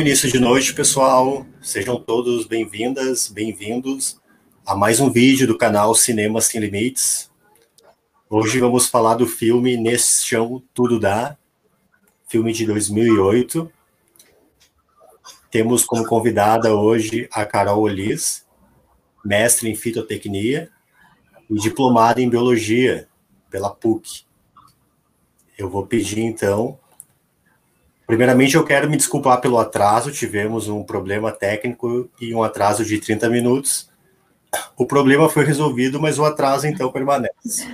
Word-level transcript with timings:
Bom 0.00 0.06
início 0.06 0.32
de 0.32 0.40
noite, 0.40 0.72
pessoal. 0.72 1.46
Sejam 1.60 2.00
todos 2.00 2.46
bem-vindas, 2.46 3.28
bem-vindos 3.28 4.18
a 4.64 4.74
mais 4.74 4.98
um 4.98 5.10
vídeo 5.10 5.46
do 5.46 5.58
canal 5.58 5.94
Cinema 5.94 6.40
Sem 6.40 6.58
Limites. 6.58 7.30
Hoje 8.30 8.58
vamos 8.60 8.86
falar 8.86 9.16
do 9.16 9.26
filme 9.26 9.76
Nesse 9.76 10.24
Chão 10.26 10.62
Tudo 10.72 10.98
Dá, 10.98 11.36
filme 12.26 12.50
de 12.50 12.64
2008. 12.64 13.70
Temos 15.50 15.84
como 15.84 16.06
convidada 16.06 16.74
hoje 16.74 17.28
a 17.30 17.44
Carol 17.44 17.82
Olis, 17.82 18.46
mestre 19.22 19.68
em 19.68 19.74
fitotecnia 19.74 20.70
e 21.50 21.56
diplomada 21.56 22.22
em 22.22 22.30
biologia 22.30 23.06
pela 23.50 23.68
PUC. 23.68 24.24
Eu 25.58 25.68
vou 25.68 25.86
pedir 25.86 26.20
então. 26.20 26.79
Primeiramente, 28.10 28.56
eu 28.56 28.64
quero 28.64 28.90
me 28.90 28.96
desculpar 28.96 29.40
pelo 29.40 29.56
atraso. 29.56 30.10
Tivemos 30.10 30.66
um 30.66 30.82
problema 30.82 31.30
técnico 31.30 32.10
e 32.20 32.34
um 32.34 32.42
atraso 32.42 32.84
de 32.84 32.98
30 32.98 33.30
minutos. 33.30 33.88
O 34.76 34.84
problema 34.84 35.28
foi 35.28 35.44
resolvido, 35.44 36.00
mas 36.00 36.18
o 36.18 36.24
atraso 36.24 36.66
então 36.66 36.90
permanece. 36.90 37.68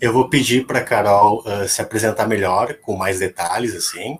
Eu 0.00 0.12
vou 0.12 0.28
pedir 0.28 0.66
para 0.66 0.82
Carol 0.82 1.44
uh, 1.46 1.68
se 1.68 1.80
apresentar 1.80 2.26
melhor, 2.26 2.74
com 2.82 2.96
mais 2.96 3.20
detalhes, 3.20 3.76
assim. 3.76 4.18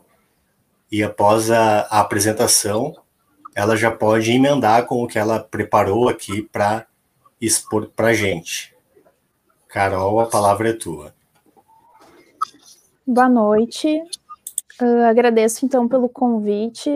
E 0.88 1.02
após 1.02 1.50
a, 1.50 1.80
a 1.90 1.98
apresentação, 1.98 2.94
ela 3.56 3.74
já 3.74 3.90
pode 3.90 4.30
emendar 4.30 4.86
com 4.86 5.02
o 5.02 5.08
que 5.08 5.18
ela 5.18 5.40
preparou 5.40 6.08
aqui 6.08 6.42
para 6.42 6.86
expor 7.40 7.88
para 7.88 8.14
gente. 8.14 8.72
Carol, 9.66 10.20
a 10.20 10.26
palavra 10.26 10.70
é 10.70 10.74
tua. 10.74 11.12
Boa 13.12 13.28
noite. 13.28 14.02
Uh, 14.80 15.02
agradeço 15.06 15.66
então 15.66 15.86
pelo 15.86 16.08
convite, 16.08 16.90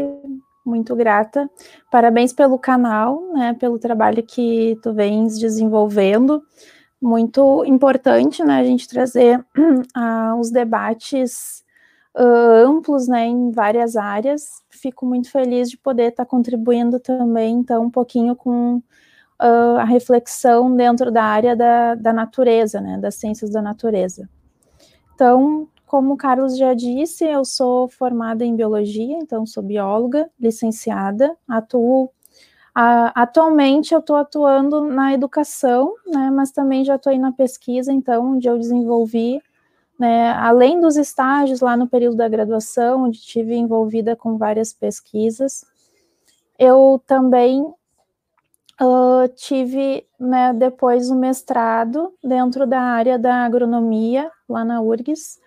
muito 0.64 0.96
grata. 0.96 1.46
Parabéns 1.90 2.32
pelo 2.32 2.58
canal, 2.58 3.20
né, 3.34 3.52
pelo 3.52 3.78
trabalho 3.78 4.22
que 4.22 4.78
tu 4.82 4.94
vens 4.94 5.38
desenvolvendo. 5.38 6.42
Muito 6.98 7.66
importante, 7.66 8.42
né, 8.42 8.60
a 8.60 8.64
gente 8.64 8.88
trazer 8.88 9.40
uh, 9.58 10.40
os 10.40 10.50
debates 10.50 11.62
uh, 12.16 12.64
amplos, 12.66 13.06
né, 13.06 13.26
em 13.26 13.50
várias 13.50 13.94
áreas. 13.94 14.62
Fico 14.70 15.04
muito 15.04 15.30
feliz 15.30 15.68
de 15.68 15.76
poder 15.76 16.12
estar 16.12 16.24
contribuindo 16.24 16.98
também, 16.98 17.56
então, 17.56 17.84
um 17.84 17.90
pouquinho 17.90 18.34
com 18.34 18.82
a 19.38 19.84
reflexão 19.84 20.74
dentro 20.74 21.12
da 21.12 21.22
área 21.22 21.54
da, 21.54 21.94
da 21.94 22.10
natureza, 22.10 22.80
né, 22.80 22.96
das 22.96 23.16
ciências 23.16 23.50
da 23.50 23.60
natureza. 23.60 24.26
Então, 25.14 25.68
como 25.86 26.14
o 26.14 26.16
Carlos 26.16 26.58
já 26.58 26.74
disse, 26.74 27.24
eu 27.24 27.44
sou 27.44 27.88
formada 27.88 28.44
em 28.44 28.56
biologia, 28.56 29.16
então 29.18 29.46
sou 29.46 29.62
bióloga, 29.62 30.28
licenciada, 30.38 31.36
atuo. 31.48 32.10
atualmente 33.14 33.94
eu 33.94 34.00
estou 34.00 34.16
atuando 34.16 34.82
na 34.82 35.14
educação, 35.14 35.94
né, 36.06 36.30
mas 36.30 36.50
também 36.50 36.84
já 36.84 36.96
estou 36.96 37.10
aí 37.10 37.18
na 37.18 37.32
pesquisa, 37.32 37.92
então, 37.92 38.32
onde 38.32 38.48
eu 38.48 38.58
desenvolvi, 38.58 39.40
né, 39.98 40.32
além 40.32 40.80
dos 40.80 40.96
estágios 40.96 41.60
lá 41.60 41.76
no 41.76 41.88
período 41.88 42.16
da 42.16 42.28
graduação, 42.28 43.04
onde 43.04 43.20
tive 43.20 43.54
envolvida 43.54 44.16
com 44.16 44.36
várias 44.36 44.72
pesquisas, 44.72 45.64
eu 46.58 47.00
também 47.06 47.62
uh, 47.62 49.28
tive 49.36 50.04
né, 50.18 50.52
depois 50.52 51.10
o 51.10 51.14
mestrado 51.14 52.12
dentro 52.22 52.66
da 52.66 52.80
área 52.80 53.18
da 53.18 53.44
agronomia, 53.44 54.30
lá 54.48 54.64
na 54.64 54.80
URGS, 54.80 55.38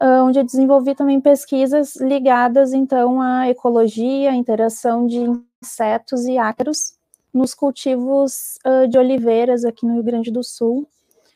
onde 0.00 0.38
eu 0.38 0.44
desenvolvi 0.44 0.94
também 0.94 1.20
pesquisas 1.20 1.96
ligadas, 1.96 2.72
então, 2.72 3.20
à 3.20 3.48
ecologia, 3.48 4.30
à 4.30 4.34
interação 4.34 5.06
de 5.06 5.24
insetos 5.62 6.24
e 6.26 6.38
ácaros 6.38 6.98
nos 7.32 7.54
cultivos 7.54 8.58
uh, 8.66 8.88
de 8.88 8.98
oliveiras 8.98 9.64
aqui 9.64 9.84
no 9.84 9.94
Rio 9.94 10.02
Grande 10.02 10.30
do 10.30 10.42
Sul, 10.42 10.88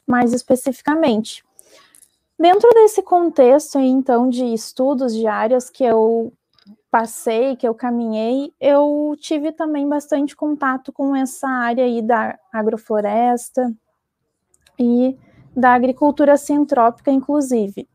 mais 0.07 0.33
especificamente. 0.33 1.45
Dentro 2.39 2.69
desse 2.71 3.03
contexto, 3.03 3.79
então, 3.79 4.29
de 4.29 4.45
estudos 4.45 5.15
de 5.15 5.27
áreas 5.27 5.71
que 5.71 5.85
eu 5.85 6.33
passei, 6.91 7.57
que 7.57 7.67
eu 7.67 7.75
caminhei, 7.75 8.53
eu 8.61 9.15
tive 9.19 9.53
também 9.53 9.89
bastante 9.89 10.37
contato 10.37 10.93
com 10.93 11.15
essa 11.15 11.49
área 11.49 11.85
aí 11.85 12.03
da 12.03 12.39
agrofloresta 12.53 13.73
e 14.79 15.17
da 15.57 15.75
agricultura 15.75 16.37
sintrópica, 16.37 17.11
inclusive. 17.11 17.89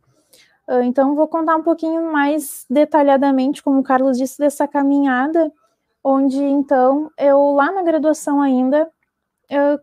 Ah, 0.68 0.84
então, 0.84 1.16
vou 1.16 1.28
contar 1.28 1.56
um 1.56 1.64
pouquinho 1.64 2.12
mais 2.12 2.66
detalhadamente, 2.70 3.64
como 3.64 3.80
o 3.80 3.84
Carlos 3.84 4.18
disse, 4.18 4.38
dessa 4.38 4.68
caminhada, 4.68 5.52
onde, 6.04 6.44
então, 6.44 7.10
eu 7.18 7.54
lá 7.54 7.72
na 7.72 7.82
graduação 7.84 8.42
ainda, 8.42 8.90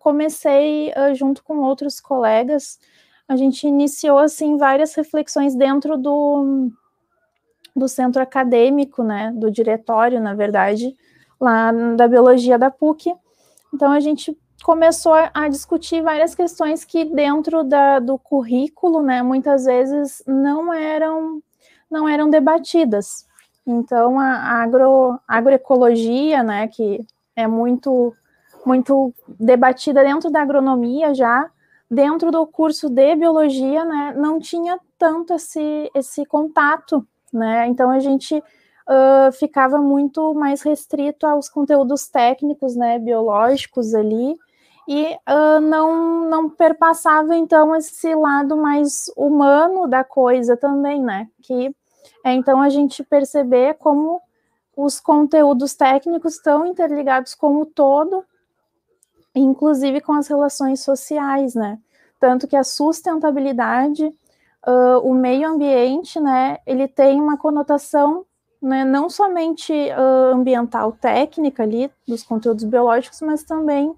comecei 0.01 0.91
uh, 0.91 1.15
junto 1.15 1.43
com 1.43 1.59
outros 1.61 2.01
colegas, 2.01 2.79
a 3.27 3.37
gente 3.37 3.67
iniciou, 3.67 4.19
assim, 4.19 4.59
várias 4.59 4.95
reflexões 4.95 5.55
dentro 5.55 5.97
do, 5.97 6.71
do 7.75 7.89
centro 7.89 8.21
acadêmico, 8.21 9.03
né, 9.03 9.33
do 9.35 9.51
diretório, 9.51 10.21
na 10.21 10.35
verdade, 10.35 10.95
lá 11.41 11.73
da 11.97 12.07
biologia 12.07 12.59
da 12.59 12.71
PUC. 12.71 13.15
Então, 13.73 13.91
a 13.91 14.01
gente 14.01 14.37
começou 14.65 15.13
a 15.13 15.47
discutir 15.47 16.01
várias 16.01 16.35
questões 16.35 16.87
que 16.87 17.05
dentro 17.05 17.63
da, 17.63 17.99
do 17.99 18.19
currículo, 18.19 19.03
né, 19.03 19.23
muitas 19.23 19.67
vezes 19.67 20.23
não 20.27 20.73
eram 20.73 21.43
não 21.91 22.09
eram 22.09 22.31
debatidas. 22.31 23.27
Então 23.67 24.19
a 24.19 24.63
agro, 24.63 25.21
agroecologia, 25.29 26.43
né, 26.43 26.67
que 26.67 27.07
é 27.37 27.47
muito 27.47 28.15
muito 28.65 29.13
debatida 29.39 30.03
dentro 30.03 30.31
da 30.31 30.41
agronomia 30.41 31.13
já, 31.15 31.51
dentro 31.91 32.31
do 32.31 32.47
curso 32.47 32.89
de 32.89 33.15
biologia, 33.17 33.85
né, 33.85 34.15
não 34.17 34.41
tinha 34.41 34.81
tanto 34.99 35.35
esse 35.35 35.91
esse 35.95 36.25
contato, 36.25 37.07
né? 37.31 37.67
Então 37.67 37.91
a 37.91 38.01
gente 38.01 38.35
uh, 38.39 39.31
ficava 39.33 39.77
muito 39.77 40.33
mais 40.33 40.63
restrito 40.63 41.27
aos 41.27 41.51
conteúdos 41.51 42.09
técnicos, 42.09 42.75
né, 42.75 42.99
biológicos 42.99 43.95
ali, 43.95 44.35
e 44.89 45.15
uh, 45.29 45.61
não, 45.61 46.29
não 46.29 46.51
perpassava 46.51 47.37
então 47.37 47.75
esse 47.75 48.15
lado 48.15 48.57
mais 48.57 49.11
humano 49.17 49.87
da 49.87 50.05
coisa 50.05 50.57
também, 50.57 51.03
né? 51.03 51.29
Que 51.43 51.75
é 52.25 52.33
então 52.33 52.61
a 52.61 52.69
gente 52.69 53.03
perceber 53.03 53.75
como 53.75 54.21
os 54.77 55.01
conteúdos 55.01 55.75
técnicos 55.75 56.35
estão 56.35 56.67
interligados 56.67 57.35
com 57.35 57.61
o 57.61 57.67
todo, 57.67 58.25
inclusive 59.35 60.01
com 60.01 60.13
as 60.13 60.29
relações 60.29 60.81
sociais, 60.81 61.55
né? 61.55 61.79
Tanto 62.21 62.47
que 62.49 62.57
a 62.57 62.65
sustentabilidade, 62.65 64.07
uh, 64.67 64.99
o 65.03 65.15
meio 65.15 65.49
ambiente, 65.49 66.19
né, 66.19 66.59
ele 66.67 66.89
tem 66.89 67.21
uma 67.21 67.37
conotação 67.37 68.25
né, 68.61 68.83
não 68.83 69.11
somente 69.11 69.73
uh, 69.73 70.35
ambiental 70.35 70.93
técnica 70.93 71.63
ali, 71.63 71.91
dos 72.09 72.23
conteúdos 72.23 72.65
biológicos, 72.65 73.21
mas 73.21 73.45
também 73.45 73.95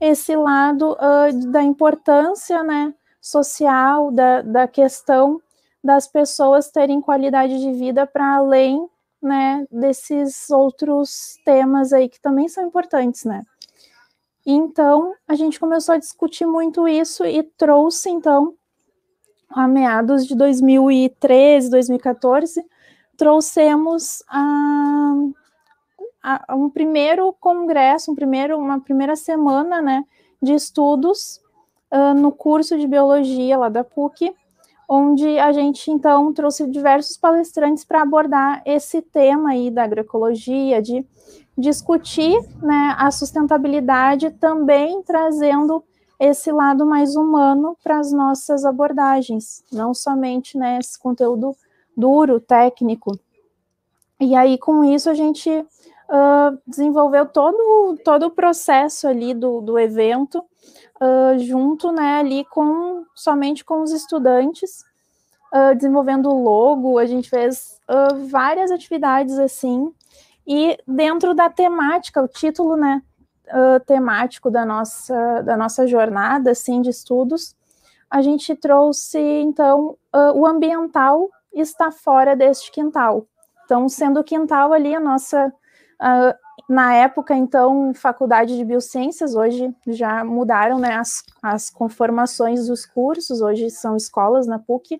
esse 0.00 0.34
lado 0.34 0.92
uh, 0.92 1.50
da 1.50 1.62
importância 1.62 2.62
né, 2.62 2.94
social, 3.20 4.10
da, 4.10 4.42
da 4.42 4.66
questão 4.66 5.40
das 5.82 6.06
pessoas 6.06 6.70
terem 6.70 7.00
qualidade 7.00 7.58
de 7.58 7.72
vida 7.72 8.06
para 8.06 8.36
além 8.36 8.88
né, 9.22 9.66
desses 9.70 10.48
outros 10.50 11.38
temas 11.44 11.92
aí 11.92 12.08
que 12.08 12.20
também 12.20 12.48
são 12.48 12.66
importantes, 12.66 13.24
né? 13.24 13.44
Então, 14.44 15.14
a 15.28 15.34
gente 15.34 15.60
começou 15.60 15.94
a 15.94 15.98
discutir 15.98 16.46
muito 16.46 16.88
isso 16.88 17.24
e 17.26 17.42
trouxe, 17.42 18.08
então, 18.08 18.54
a 19.50 19.68
meados 19.68 20.26
de 20.26 20.34
2013, 20.34 21.70
2014, 21.70 22.64
trouxemos 23.16 24.22
a, 24.28 25.14
um 26.50 26.68
primeiro 26.68 27.34
congresso, 27.40 28.12
um 28.12 28.14
primeiro, 28.14 28.58
uma 28.58 28.80
primeira 28.80 29.16
semana 29.16 29.80
né, 29.80 30.04
de 30.42 30.54
estudos 30.54 31.40
uh, 31.90 32.14
no 32.14 32.30
curso 32.32 32.78
de 32.78 32.86
biologia 32.86 33.58
lá 33.58 33.68
da 33.68 33.82
PUC, 33.82 34.34
onde 34.88 35.38
a 35.38 35.52
gente 35.52 35.90
então 35.90 36.32
trouxe 36.32 36.66
diversos 36.66 37.16
palestrantes 37.16 37.84
para 37.84 38.02
abordar 38.02 38.62
esse 38.66 39.00
tema 39.00 39.50
aí 39.50 39.70
da 39.70 39.84
agroecologia, 39.84 40.82
de 40.82 41.06
discutir 41.56 42.38
né, 42.62 42.94
a 42.98 43.10
sustentabilidade, 43.10 44.30
também 44.32 45.02
trazendo 45.02 45.84
esse 46.18 46.52
lado 46.52 46.84
mais 46.84 47.16
humano 47.16 47.76
para 47.82 47.98
as 47.98 48.12
nossas 48.12 48.64
abordagens, 48.64 49.64
não 49.72 49.94
somente 49.94 50.58
né, 50.58 50.78
esse 50.78 50.98
conteúdo 50.98 51.56
duro, 51.96 52.40
técnico. 52.40 53.18
E 54.18 54.34
aí, 54.34 54.58
com 54.58 54.84
isso, 54.84 55.08
a 55.08 55.14
gente 55.14 55.64
uh, 56.10 56.58
desenvolveu 56.66 57.24
todo, 57.26 57.96
todo 58.04 58.26
o 58.26 58.30
processo 58.30 59.06
ali 59.06 59.32
do, 59.32 59.60
do 59.60 59.78
evento, 59.78 60.38
uh, 61.00 61.38
junto, 61.38 61.92
né, 61.92 62.18
ali 62.18 62.44
com, 62.46 63.04
somente 63.14 63.64
com 63.64 63.82
os 63.82 63.92
estudantes, 63.92 64.84
uh, 65.54 65.74
desenvolvendo 65.74 66.28
logo, 66.30 66.98
a 66.98 67.06
gente 67.06 67.30
fez 67.30 67.78
várias 68.28 68.70
atividades 68.70 69.36
assim, 69.36 69.92
e 70.46 70.78
dentro 70.86 71.34
da 71.34 71.50
temática, 71.50 72.22
o 72.22 72.28
título, 72.28 72.76
né, 72.76 73.02
temático 73.84 74.48
da 74.48 74.64
nossa, 74.64 75.42
da 75.42 75.56
nossa 75.56 75.88
jornada, 75.88 76.52
assim, 76.52 76.80
de 76.80 76.90
estudos, 76.90 77.56
a 78.08 78.22
gente 78.22 78.54
trouxe, 78.54 79.18
então, 79.18 79.96
o 80.36 80.46
ambiental 80.46 81.28
está 81.52 81.90
fora 81.90 82.36
deste 82.36 82.70
quintal. 82.70 83.26
Então, 83.64 83.88
sendo 83.88 84.20
o 84.20 84.24
quintal 84.24 84.72
ali 84.72 84.94
a 84.94 85.00
nossa 85.00 85.52
na 86.68 86.94
época, 86.94 87.34
então, 87.34 87.92
faculdade 87.94 88.56
de 88.56 88.64
biociências, 88.64 89.34
hoje 89.34 89.74
já 89.86 90.24
mudaram 90.24 90.78
né, 90.78 90.94
as, 90.94 91.22
as 91.42 91.68
conformações 91.68 92.68
dos 92.68 92.86
cursos, 92.86 93.40
hoje 93.40 93.70
são 93.70 93.96
escolas 93.96 94.46
na 94.46 94.58
PUC. 94.58 94.94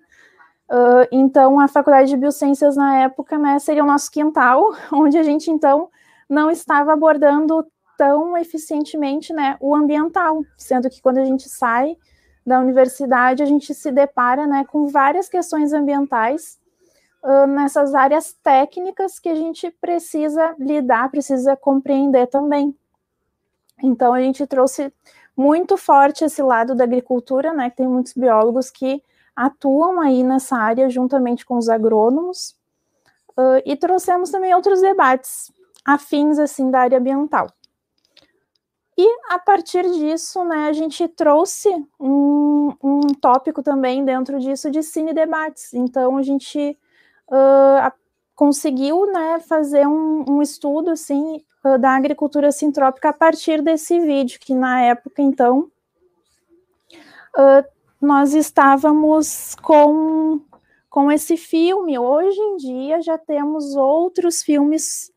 Uh, 0.68 1.06
então, 1.10 1.58
a 1.58 1.68
faculdade 1.68 2.10
de 2.10 2.16
biociências 2.16 2.76
na 2.76 2.98
época 2.98 3.38
né, 3.38 3.58
seria 3.58 3.82
o 3.82 3.86
nosso 3.86 4.10
quintal, 4.10 4.74
onde 4.92 5.16
a 5.16 5.22
gente, 5.22 5.50
então, 5.50 5.88
não 6.28 6.50
estava 6.50 6.92
abordando 6.92 7.66
tão 7.96 8.36
eficientemente 8.36 9.32
né, 9.32 9.56
o 9.60 9.74
ambiental, 9.74 10.44
sendo 10.56 10.90
que 10.90 11.00
quando 11.00 11.18
a 11.18 11.24
gente 11.24 11.48
sai 11.48 11.96
da 12.44 12.58
universidade, 12.58 13.42
a 13.42 13.46
gente 13.46 13.74
se 13.74 13.92
depara 13.92 14.46
né, 14.46 14.64
com 14.64 14.86
várias 14.86 15.28
questões 15.28 15.72
ambientais 15.72 16.59
uh, 17.22 17.46
nessas 17.46 17.94
áreas 17.94 18.32
técnicas 18.42 19.18
que 19.18 19.28
a 19.28 19.34
gente 19.34 19.70
precisa 19.80 20.54
lidar, 20.58 21.10
precisa 21.10 21.56
compreender 21.56 22.26
também. 22.26 22.76
Então, 23.82 24.12
a 24.12 24.20
gente 24.20 24.46
trouxe 24.46 24.92
muito 25.36 25.76
forte 25.76 26.24
esse 26.24 26.42
lado 26.42 26.74
da 26.74 26.84
agricultura, 26.84 27.52
né? 27.52 27.70
Que 27.70 27.76
tem 27.76 27.88
muitos 27.88 28.12
biólogos 28.12 28.70
que 28.70 29.02
atuam 29.34 30.00
aí 30.00 30.22
nessa 30.22 30.56
área 30.56 30.90
juntamente 30.90 31.46
com 31.46 31.56
os 31.56 31.68
agrônomos, 31.68 32.54
uh, 33.38 33.62
e 33.64 33.76
trouxemos 33.76 34.30
também 34.30 34.54
outros 34.54 34.80
debates 34.80 35.52
afins 35.84 36.38
assim 36.38 36.70
da 36.70 36.80
área 36.80 36.98
ambiental. 36.98 37.46
E 38.98 39.08
a 39.30 39.38
partir 39.38 39.82
disso, 39.92 40.44
né, 40.44 40.68
a 40.68 40.74
gente 40.74 41.08
trouxe 41.08 41.70
um, 41.98 42.74
um 42.82 43.00
tópico 43.18 43.62
também 43.62 44.04
dentro 44.04 44.38
disso 44.38 44.70
de 44.70 44.82
cine 44.82 45.14
debates. 45.14 45.72
Então 45.72 46.18
a 46.18 46.22
gente 46.22 46.78
uh, 47.30 47.92
conseguiu 48.34 49.06
né, 49.06 49.40
fazer 49.40 49.86
um, 49.86 50.24
um 50.28 50.42
estudo 50.42 50.90
assim, 50.90 51.42
uh, 51.64 51.78
da 51.78 51.90
agricultura 51.90 52.50
sintrópica 52.50 53.10
a 53.10 53.12
partir 53.12 53.62
desse 53.62 54.00
vídeo, 54.00 54.40
que 54.40 54.54
na 54.54 54.82
época, 54.82 55.22
então, 55.22 55.70
uh, 57.36 57.64
nós 58.00 58.34
estávamos 58.34 59.54
com, 59.56 60.40
com 60.88 61.12
esse 61.12 61.36
filme. 61.36 61.98
Hoje 61.98 62.40
em 62.40 62.56
dia 62.56 63.00
já 63.00 63.16
temos 63.16 63.76
outros 63.76 64.42
filmes 64.42 65.12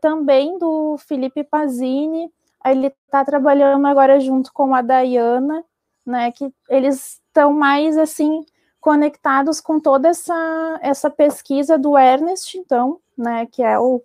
também 0.00 0.58
do 0.58 0.96
Felipe 0.98 1.44
Pazini. 1.44 2.28
Ele 2.66 2.88
está 2.88 3.24
trabalhando 3.24 3.86
agora 3.86 4.18
junto 4.18 4.52
com 4.52 4.74
a 4.74 4.82
Dayana, 4.82 5.64
né? 6.04 6.32
Que 6.32 6.52
eles 6.68 7.20
estão 7.28 7.52
mais 7.52 7.96
assim 7.96 8.44
conectados 8.84 9.62
com 9.62 9.80
toda 9.80 10.10
essa, 10.10 10.78
essa 10.82 11.08
pesquisa 11.08 11.78
do 11.78 11.96
Ernest, 11.96 12.58
então, 12.58 13.00
né, 13.16 13.46
que 13.46 13.62
é 13.62 13.78
o, 13.78 14.02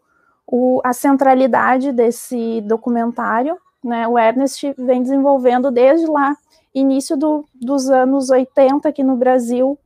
o, 0.47 0.79
a 0.85 0.93
centralidade 0.93 1.91
desse 1.91 2.61
documentário. 2.61 3.57
Né, 3.83 4.07
o 4.07 4.17
Ernest 4.17 4.73
vem 4.77 5.03
desenvolvendo 5.03 5.69
desde 5.69 6.09
lá, 6.09 6.33
início 6.73 7.17
do, 7.17 7.43
dos 7.53 7.89
anos 7.89 8.29
80 8.29 8.87
aqui 8.87 9.03
no 9.03 9.17
Brasil, 9.17 9.77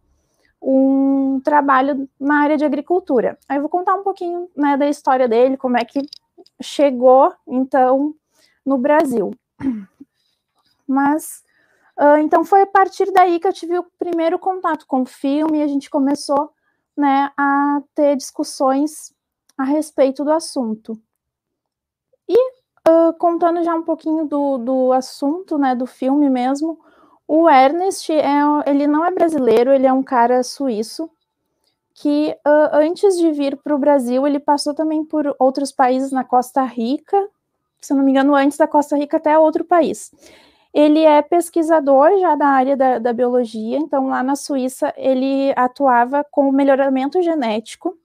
um 0.61 1.41
trabalho 1.43 2.07
na 2.19 2.41
área 2.41 2.55
de 2.55 2.63
agricultura. 2.63 3.35
Aí 3.49 3.57
eu 3.57 3.61
vou 3.61 3.71
contar 3.71 3.95
um 3.95 4.03
pouquinho 4.03 4.47
né, 4.55 4.77
da 4.77 4.87
história 4.87 5.27
dele, 5.27 5.57
como 5.57 5.75
é 5.75 5.83
que 5.83 6.05
chegou, 6.61 7.33
então, 7.47 8.13
no 8.63 8.77
Brasil. 8.77 9.31
Mas 10.87 11.43
Uh, 11.99 12.17
então 12.17 12.43
foi 12.43 12.61
a 12.61 12.67
partir 12.67 13.11
daí 13.11 13.39
que 13.39 13.47
eu 13.47 13.53
tive 13.53 13.77
o 13.77 13.85
primeiro 13.99 14.39
contato 14.39 14.85
com 14.87 15.01
o 15.03 15.05
filme 15.05 15.59
e 15.59 15.63
a 15.63 15.67
gente 15.67 15.89
começou 15.89 16.51
né, 16.97 17.31
a 17.37 17.81
ter 17.93 18.15
discussões 18.15 19.13
a 19.57 19.63
respeito 19.63 20.23
do 20.23 20.31
assunto. 20.31 20.99
E 22.27 22.37
uh, 22.87 23.13
contando 23.19 23.63
já 23.63 23.75
um 23.75 23.83
pouquinho 23.83 24.25
do, 24.25 24.57
do 24.57 24.91
assunto, 24.91 25.57
né, 25.57 25.75
do 25.75 25.85
filme 25.85 26.29
mesmo, 26.29 26.79
o 27.27 27.49
Ernest 27.49 28.11
é, 28.11 28.41
ele 28.65 28.87
não 28.87 29.05
é 29.05 29.11
brasileiro, 29.11 29.71
ele 29.71 29.87
é 29.87 29.93
um 29.93 30.03
cara 30.03 30.43
suíço 30.43 31.09
que 31.93 32.35
uh, 32.45 32.75
antes 32.75 33.17
de 33.17 33.31
vir 33.31 33.55
para 33.57 33.75
o 33.75 33.79
Brasil 33.79 34.25
ele 34.25 34.39
passou 34.39 34.73
também 34.73 35.05
por 35.05 35.35
outros 35.39 35.71
países 35.71 36.11
na 36.11 36.23
Costa 36.23 36.63
Rica, 36.63 37.29
se 37.79 37.93
não 37.93 38.03
me 38.03 38.11
engano, 38.11 38.35
antes 38.35 38.57
da 38.57 38.67
Costa 38.67 38.97
Rica 38.97 39.17
até 39.17 39.37
outro 39.37 39.63
país. 39.63 40.11
Ele 40.73 41.03
é 41.03 41.21
pesquisador 41.21 42.19
já 42.19 42.35
da 42.35 42.47
área 42.47 42.75
da, 42.75 42.97
da 42.97 43.13
biologia, 43.13 43.77
então 43.77 44.07
lá 44.07 44.23
na 44.23 44.35
Suíça 44.35 44.91
ele 44.97 45.53
atuava 45.55 46.25
com 46.31 46.49
o 46.49 46.51
melhoramento 46.51 47.21
genético. 47.21 47.95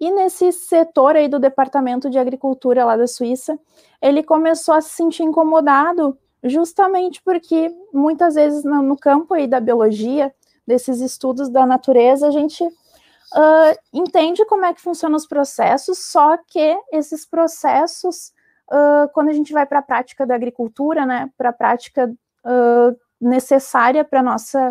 E 0.00 0.10
nesse 0.10 0.50
setor 0.50 1.16
aí 1.16 1.28
do 1.28 1.38
departamento 1.38 2.08
de 2.08 2.18
agricultura 2.18 2.86
lá 2.86 2.96
da 2.96 3.06
Suíça, 3.06 3.58
ele 4.00 4.22
começou 4.22 4.74
a 4.74 4.80
se 4.80 4.90
sentir 4.90 5.22
incomodado 5.22 6.16
justamente 6.42 7.22
porque 7.22 7.70
muitas 7.92 8.34
vezes 8.34 8.64
no, 8.64 8.80
no 8.80 8.96
campo 8.96 9.34
aí 9.34 9.46
da 9.46 9.60
biologia, 9.60 10.34
desses 10.66 11.00
estudos 11.00 11.50
da 11.50 11.66
natureza, 11.66 12.28
a 12.28 12.30
gente 12.30 12.64
uh, 12.64 13.78
entende 13.92 14.44
como 14.46 14.64
é 14.64 14.72
que 14.72 14.80
funcionam 14.80 15.16
os 15.16 15.26
processos, 15.26 15.98
só 15.98 16.38
que 16.38 16.78
esses 16.92 17.26
processos 17.26 18.32
uh, 18.70 19.08
quando 19.12 19.28
a 19.28 19.32
gente 19.32 19.52
vai 19.52 19.66
para 19.66 19.80
a 19.80 19.82
prática 19.82 20.26
da 20.26 20.34
agricultura, 20.34 21.04
né, 21.04 21.30
para 21.36 21.50
a 21.50 21.52
prática 21.52 22.06
uh, 22.44 22.96
necessária 23.20 24.04
para 24.04 24.22
nossa 24.22 24.70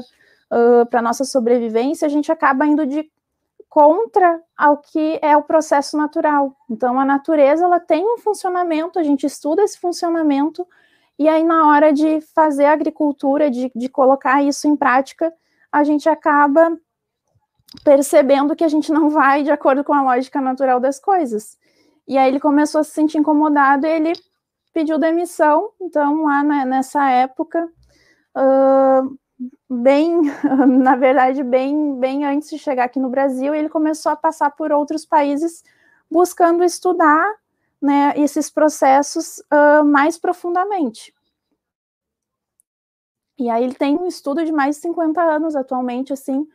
uh, 0.52 0.86
para 0.90 1.02
nossa 1.02 1.24
sobrevivência, 1.24 2.06
a 2.06 2.10
gente 2.10 2.32
acaba 2.32 2.66
indo 2.66 2.86
de 2.86 3.10
contra 3.70 4.42
ao 4.58 4.78
que 4.78 5.20
é 5.22 5.38
o 5.38 5.44
processo 5.44 5.96
natural. 5.96 6.56
Então, 6.70 7.00
a 7.00 7.06
natureza 7.06 7.66
ela 7.66 7.80
tem 7.80 8.04
um 8.04 8.18
funcionamento, 8.18 8.98
a 8.98 9.04
gente 9.04 9.28
estuda 9.28 9.62
esse 9.62 9.80
funcionamento 9.80 10.68
e 11.20 11.28
aí 11.28 11.44
na 11.44 11.68
hora 11.68 11.94
de 11.94 12.20
fazer 12.34 12.66
a 12.66 12.74
agricultura, 12.74 13.52
de, 13.52 13.72
de 13.76 13.90
colocar 13.90 14.42
isso 14.42 14.68
em 14.68 14.76
prática, 14.76 15.32
a 15.72 15.84
gente 15.84 16.10
acaba 16.10 16.76
percebendo 17.84 18.56
que 18.56 18.64
a 18.64 18.68
gente 18.68 18.92
não 18.92 19.10
vai 19.10 19.44
de 19.44 19.52
acordo 19.52 19.84
com 19.84 19.94
a 19.94 20.02
lógica 20.02 20.42
natural 20.42 20.80
das 20.80 21.00
coisas. 21.00 21.58
E 22.10 22.18
aí 22.18 22.28
ele 22.28 22.40
começou 22.40 22.82
a 22.82 22.84
se 22.84 22.90
sentir 22.90 23.20
incomodado 23.20 23.86
e 23.86 23.90
ele 23.92 24.14
pediu 24.74 24.98
demissão. 24.98 25.72
Então, 25.80 26.24
lá 26.24 26.44
né, 26.44 26.66
nessa 26.66 27.08
época, 27.08 27.72
uh, 28.36 29.18
bem, 29.70 30.22
na 30.68 30.96
verdade, 30.96 31.44
bem, 31.44 32.00
bem 32.00 32.26
antes 32.26 32.50
de 32.50 32.58
chegar 32.58 32.86
aqui 32.86 33.00
no 33.00 33.12
Brasil, 33.12 33.54
ele 33.54 33.70
começou 33.70 34.12
a 34.12 34.16
passar 34.16 34.50
por 34.50 34.72
outros 34.72 35.06
países 35.06 35.64
buscando 36.10 36.64
estudar 36.64 37.36
né, 37.80 38.14
esses 38.18 38.50
processos 38.50 39.38
uh, 39.54 39.86
mais 39.86 40.18
profundamente. 40.18 41.14
E 43.38 43.52
aí 43.52 43.64
ele 43.64 43.76
tem 43.76 43.96
um 43.96 44.08
estudo 44.08 44.44
de 44.44 44.52
mais 44.52 44.78
de 44.78 44.82
50 44.82 45.22
anos 45.22 45.56
atualmente, 45.56 46.12
assim, 46.12 46.48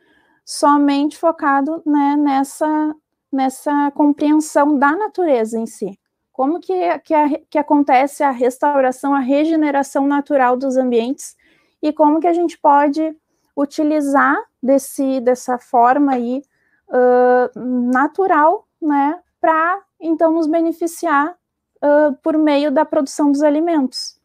somente 0.43 1.17
focado 1.17 1.81
né, 1.85 2.17
nessa, 2.17 2.93
nessa 3.31 3.91
compreensão 3.91 4.77
da 4.77 4.91
natureza 4.91 5.59
em 5.59 5.65
si. 5.65 5.99
Como 6.31 6.59
que, 6.59 6.99
que, 6.99 7.13
a, 7.13 7.29
que 7.49 7.57
acontece 7.57 8.23
a 8.23 8.31
restauração, 8.31 9.13
a 9.13 9.19
regeneração 9.19 10.05
natural 10.05 10.57
dos 10.57 10.75
ambientes 10.75 11.35
e 11.81 11.93
como 11.93 12.19
que 12.19 12.27
a 12.27 12.33
gente 12.33 12.57
pode 12.57 13.15
utilizar 13.55 14.37
desse, 14.61 15.21
dessa 15.21 15.57
forma 15.57 16.13
aí 16.13 16.43
uh, 16.89 17.59
natural, 17.91 18.67
né, 18.81 19.19
para 19.39 19.81
então 19.99 20.33
nos 20.33 20.47
beneficiar 20.47 21.31
uh, 21.77 22.15
por 22.21 22.37
meio 22.37 22.71
da 22.71 22.83
produção 22.83 23.31
dos 23.31 23.41
alimentos, 23.41 24.19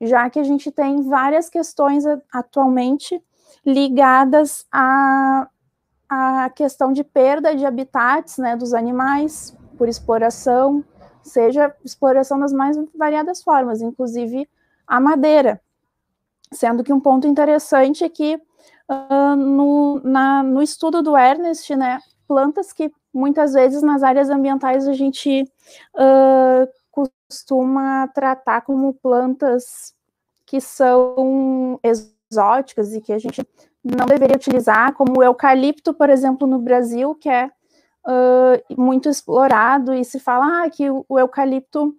já 0.00 0.30
que 0.30 0.38
a 0.38 0.44
gente 0.44 0.70
tem 0.70 1.02
várias 1.02 1.48
questões 1.48 2.04
atualmente 2.32 3.20
ligadas 3.64 4.64
a, 4.70 5.48
a 6.08 6.50
questão 6.50 6.92
de 6.92 7.02
perda 7.02 7.54
de 7.54 7.66
habitats 7.66 8.38
né, 8.38 8.56
dos 8.56 8.72
animais 8.72 9.56
por 9.76 9.88
exploração, 9.88 10.84
seja 11.22 11.74
exploração 11.84 12.38
das 12.38 12.52
mais 12.52 12.76
variadas 12.94 13.42
formas, 13.42 13.82
inclusive 13.82 14.48
a 14.86 15.00
madeira. 15.00 15.60
Sendo 16.52 16.84
que 16.84 16.92
um 16.92 17.00
ponto 17.00 17.26
interessante 17.26 18.04
é 18.04 18.08
que 18.08 18.40
uh, 18.88 19.36
no, 19.36 20.00
na, 20.04 20.42
no 20.42 20.62
estudo 20.62 21.02
do 21.02 21.16
Ernest, 21.16 21.74
né, 21.74 22.00
plantas 22.26 22.72
que 22.72 22.92
muitas 23.12 23.52
vezes 23.54 23.82
nas 23.82 24.02
áreas 24.02 24.30
ambientais 24.30 24.86
a 24.86 24.92
gente 24.92 25.42
uh, 25.94 26.68
costuma 27.28 28.06
tratar 28.08 28.60
como 28.60 28.94
plantas 28.94 29.94
que 30.44 30.60
são 30.60 31.80
exóticas 31.82 32.94
e 32.94 33.00
que 33.00 33.12
a 33.12 33.18
gente 33.18 33.46
não 33.86 34.06
deveria 34.06 34.36
utilizar, 34.36 34.92
como 34.94 35.18
o 35.18 35.22
eucalipto, 35.22 35.94
por 35.94 36.10
exemplo, 36.10 36.46
no 36.46 36.58
Brasil, 36.58 37.14
que 37.14 37.28
é 37.28 37.46
uh, 37.46 38.80
muito 38.80 39.08
explorado, 39.08 39.94
e 39.94 40.04
se 40.04 40.18
fala 40.18 40.64
ah, 40.64 40.70
que 40.70 40.90
o, 40.90 41.18
eucalipto 41.18 41.96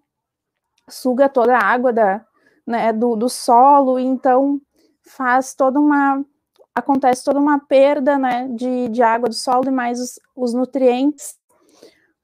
suga 0.90 1.30
toda 1.30 1.58
a 1.58 1.64
água 1.64 1.94
da, 1.94 2.26
né, 2.66 2.92
do, 2.92 3.16
do 3.16 3.30
solo, 3.30 3.98
então 3.98 4.60
faz 5.02 5.54
toda 5.54 5.80
uma 5.80 6.24
acontece 6.76 7.24
toda 7.24 7.40
uma 7.40 7.58
perda 7.58 8.20
né, 8.20 8.48
de, 8.50 8.90
de 8.90 9.02
água 9.02 9.28
do 9.28 9.34
solo 9.34 9.68
e 9.68 9.72
mais 9.72 10.00
os, 10.00 10.20
os 10.36 10.54
nutrientes. 10.54 11.36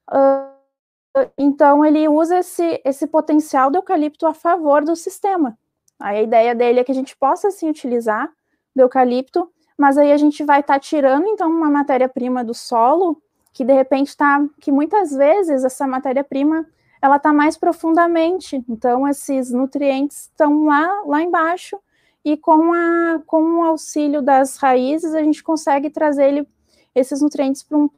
Uh, 0.07 1.25
então 1.35 1.83
ele 1.83 2.07
usa 2.07 2.37
esse, 2.37 2.79
esse 2.85 3.07
potencial 3.07 3.71
do 3.71 3.77
eucalipto 3.77 4.27
a 4.27 4.33
favor 4.33 4.83
do 4.83 4.95
sistema. 4.95 5.57
Aí 5.99 6.17
a 6.19 6.21
ideia 6.21 6.53
dele 6.53 6.79
é 6.79 6.83
que 6.83 6.91
a 6.91 6.95
gente 6.95 7.17
possa 7.17 7.49
sim 7.49 7.67
utilizar 7.67 8.31
do 8.75 8.81
eucalipto, 8.81 9.49
mas 9.77 9.97
aí 9.97 10.11
a 10.11 10.17
gente 10.17 10.43
vai 10.43 10.59
estar 10.59 10.75
tá 10.75 10.79
tirando 10.79 11.27
então 11.27 11.49
uma 11.49 11.69
matéria-prima 11.69 12.43
do 12.43 12.53
solo 12.53 13.21
que 13.53 13.63
de 13.63 13.73
repente 13.73 14.09
está, 14.09 14.43
que 14.59 14.71
muitas 14.71 15.11
vezes 15.11 15.63
essa 15.63 15.85
matéria-prima 15.87 16.65
ela 17.01 17.17
está 17.17 17.31
mais 17.31 17.55
profundamente, 17.55 18.63
então 18.67 19.07
esses 19.07 19.51
nutrientes 19.51 20.21
estão 20.21 20.65
lá, 20.65 21.03
lá 21.05 21.21
embaixo, 21.21 21.77
e 22.25 22.37
com, 22.37 22.73
a, 22.73 23.21
com 23.27 23.59
o 23.59 23.63
auxílio 23.63 24.21
das 24.21 24.57
raízes 24.57 25.13
a 25.13 25.21
gente 25.21 25.43
consegue 25.43 25.89
trazer 25.89 26.29
ele, 26.29 26.47
esses 26.95 27.21
nutrientes 27.21 27.61
para 27.61 27.77
um 27.77 27.89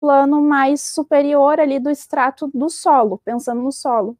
plano 0.00 0.42
mais 0.42 0.80
superior 0.80 1.60
ali 1.60 1.78
do 1.78 1.90
extrato 1.90 2.50
do 2.52 2.68
solo, 2.68 3.20
pensando 3.24 3.60
no 3.60 3.70
solo. 3.70 4.16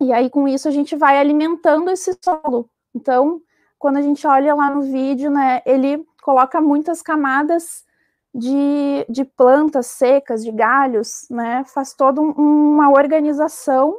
E 0.00 0.12
aí 0.12 0.30
com 0.30 0.46
isso 0.48 0.68
a 0.68 0.70
gente 0.70 0.96
vai 0.96 1.18
alimentando 1.18 1.90
esse 1.90 2.16
solo. 2.22 2.68
Então, 2.94 3.42
quando 3.82 3.96
a 3.96 4.02
gente 4.02 4.24
olha 4.28 4.54
lá 4.54 4.70
no 4.70 4.82
vídeo, 4.82 5.28
né, 5.28 5.60
ele 5.66 6.06
coloca 6.22 6.60
muitas 6.60 7.02
camadas 7.02 7.84
de, 8.32 9.04
de 9.10 9.24
plantas 9.24 9.88
secas, 9.88 10.44
de 10.44 10.52
galhos, 10.52 11.26
né? 11.28 11.64
Faz 11.64 11.92
toda 11.92 12.20
um, 12.20 12.30
uma 12.30 12.90
organização 12.90 13.98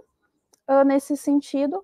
uh, 0.70 0.86
nesse 0.86 1.18
sentido 1.18 1.84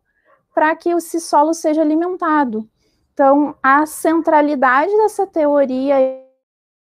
para 0.55 0.73
que 0.77 0.89
esse 0.91 1.19
solo 1.19 1.53
seja 1.53 1.81
alimentado. 1.81 2.65
Então, 3.13 3.53
a 3.61 3.85
centralidade 3.85 4.95
dessa 4.95 5.27
teoria 5.27 5.97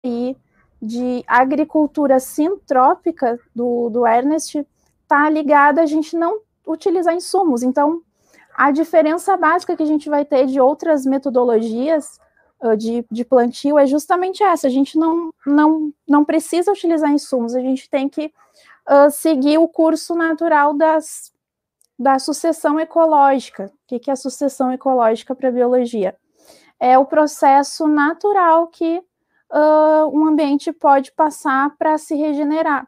aí 0.05 0.37
de 0.83 1.23
agricultura 1.25 2.19
sintrópica 2.19 3.39
do, 3.55 3.89
do 3.91 4.05
Ernest 4.05 4.67
está 5.03 5.31
ligada 5.31 5.83
a 5.83 5.87
gente 5.87 6.17
não 6.17 6.41
utilizar 6.67 7.15
insumos. 7.15 7.63
Então, 7.63 8.03
a 8.57 8.71
diferença 8.71 9.37
básica 9.37 9.77
que 9.77 9.83
a 9.83 9.87
gente 9.87 10.09
vai 10.09 10.25
ter 10.25 10.47
de 10.47 10.61
outras 10.61 11.05
metodologias 11.05 12.19
de, 12.79 13.05
de 13.11 13.25
plantio 13.25 13.79
é 13.79 13.87
justamente 13.87 14.43
essa. 14.43 14.67
A 14.67 14.71
gente 14.71 14.99
não, 14.99 15.33
não, 15.47 15.93
não 16.09 16.25
precisa 16.25 16.73
utilizar 16.73 17.11
insumos, 17.11 17.55
a 17.55 17.61
gente 17.61 17.89
tem 17.89 18.09
que 18.09 18.33
uh, 18.89 19.11
seguir 19.11 19.59
o 19.59 19.69
curso 19.69 20.15
natural 20.15 20.75
das, 20.75 21.33
da 21.99 22.19
sucessão 22.19 22.81
ecológica. 22.81 23.67
O 23.67 23.87
que, 23.87 23.99
que 23.99 24.11
é 24.11 24.13
a 24.13 24.17
sucessão 24.17 24.73
ecológica 24.73 25.35
para 25.35 25.49
a 25.49 25.53
biologia? 25.53 26.17
É 26.81 26.99
o 26.99 27.05
processo 27.05 27.87
natural 27.87 28.67
que 28.69 28.99
uh, 28.99 30.09
um 30.13 30.27
ambiente 30.27 30.73
pode 30.73 31.13
passar 31.13 31.77
para 31.77 31.99
se 31.99 32.15
regenerar. 32.15 32.87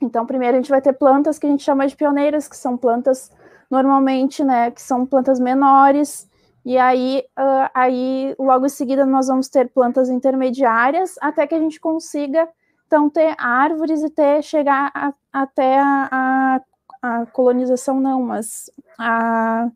Então, 0.00 0.24
primeiro 0.24 0.56
a 0.56 0.60
gente 0.60 0.70
vai 0.70 0.80
ter 0.80 0.92
plantas 0.92 1.38
que 1.38 1.46
a 1.46 1.50
gente 1.50 1.64
chama 1.64 1.86
de 1.86 1.96
pioneiras, 1.96 2.46
que 2.46 2.56
são 2.56 2.76
plantas 2.76 3.32
normalmente, 3.70 4.42
né, 4.42 4.70
que 4.70 4.80
são 4.80 5.04
plantas 5.06 5.38
menores, 5.38 6.28
e 6.64 6.76
aí, 6.76 7.24
uh, 7.38 7.70
aí, 7.72 8.34
logo 8.38 8.66
em 8.66 8.68
seguida, 8.68 9.06
nós 9.06 9.28
vamos 9.28 9.48
ter 9.48 9.70
plantas 9.70 10.10
intermediárias 10.10 11.14
até 11.20 11.46
que 11.46 11.54
a 11.54 11.58
gente 11.58 11.80
consiga, 11.80 12.48
então, 12.86 13.08
ter 13.08 13.34
árvores 13.38 14.02
e 14.02 14.10
ter, 14.10 14.42
chegar 14.42 14.90
a, 14.94 15.12
até 15.32 15.78
a, 15.78 16.08
a, 16.12 16.60
a, 17.02 17.26
colonização, 17.26 18.00
não, 18.00 18.22
mas 18.22 18.70
a, 18.98 19.70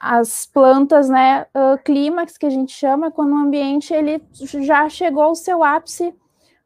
as 0.00 0.46
plantas, 0.46 1.08
né, 1.08 1.46
uh, 1.54 1.78
clímax, 1.84 2.36
que 2.36 2.46
a 2.46 2.50
gente 2.50 2.72
chama, 2.72 3.10
quando 3.10 3.32
o 3.32 3.38
ambiente 3.38 3.94
ele 3.94 4.20
já 4.32 4.88
chegou 4.88 5.22
ao 5.22 5.34
seu 5.34 5.62
ápice, 5.62 6.14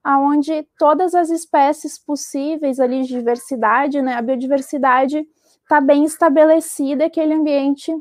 aonde 0.02 0.66
todas 0.78 1.14
as 1.14 1.28
espécies 1.28 1.98
possíveis 1.98 2.80
ali 2.80 3.02
de 3.02 3.08
diversidade, 3.08 4.00
né, 4.00 4.14
a 4.14 4.22
biodiversidade 4.22 5.26
está 5.70 5.80
bem 5.80 6.04
estabelecida, 6.04 7.06
aquele 7.06 7.32
ambiente 7.32 7.92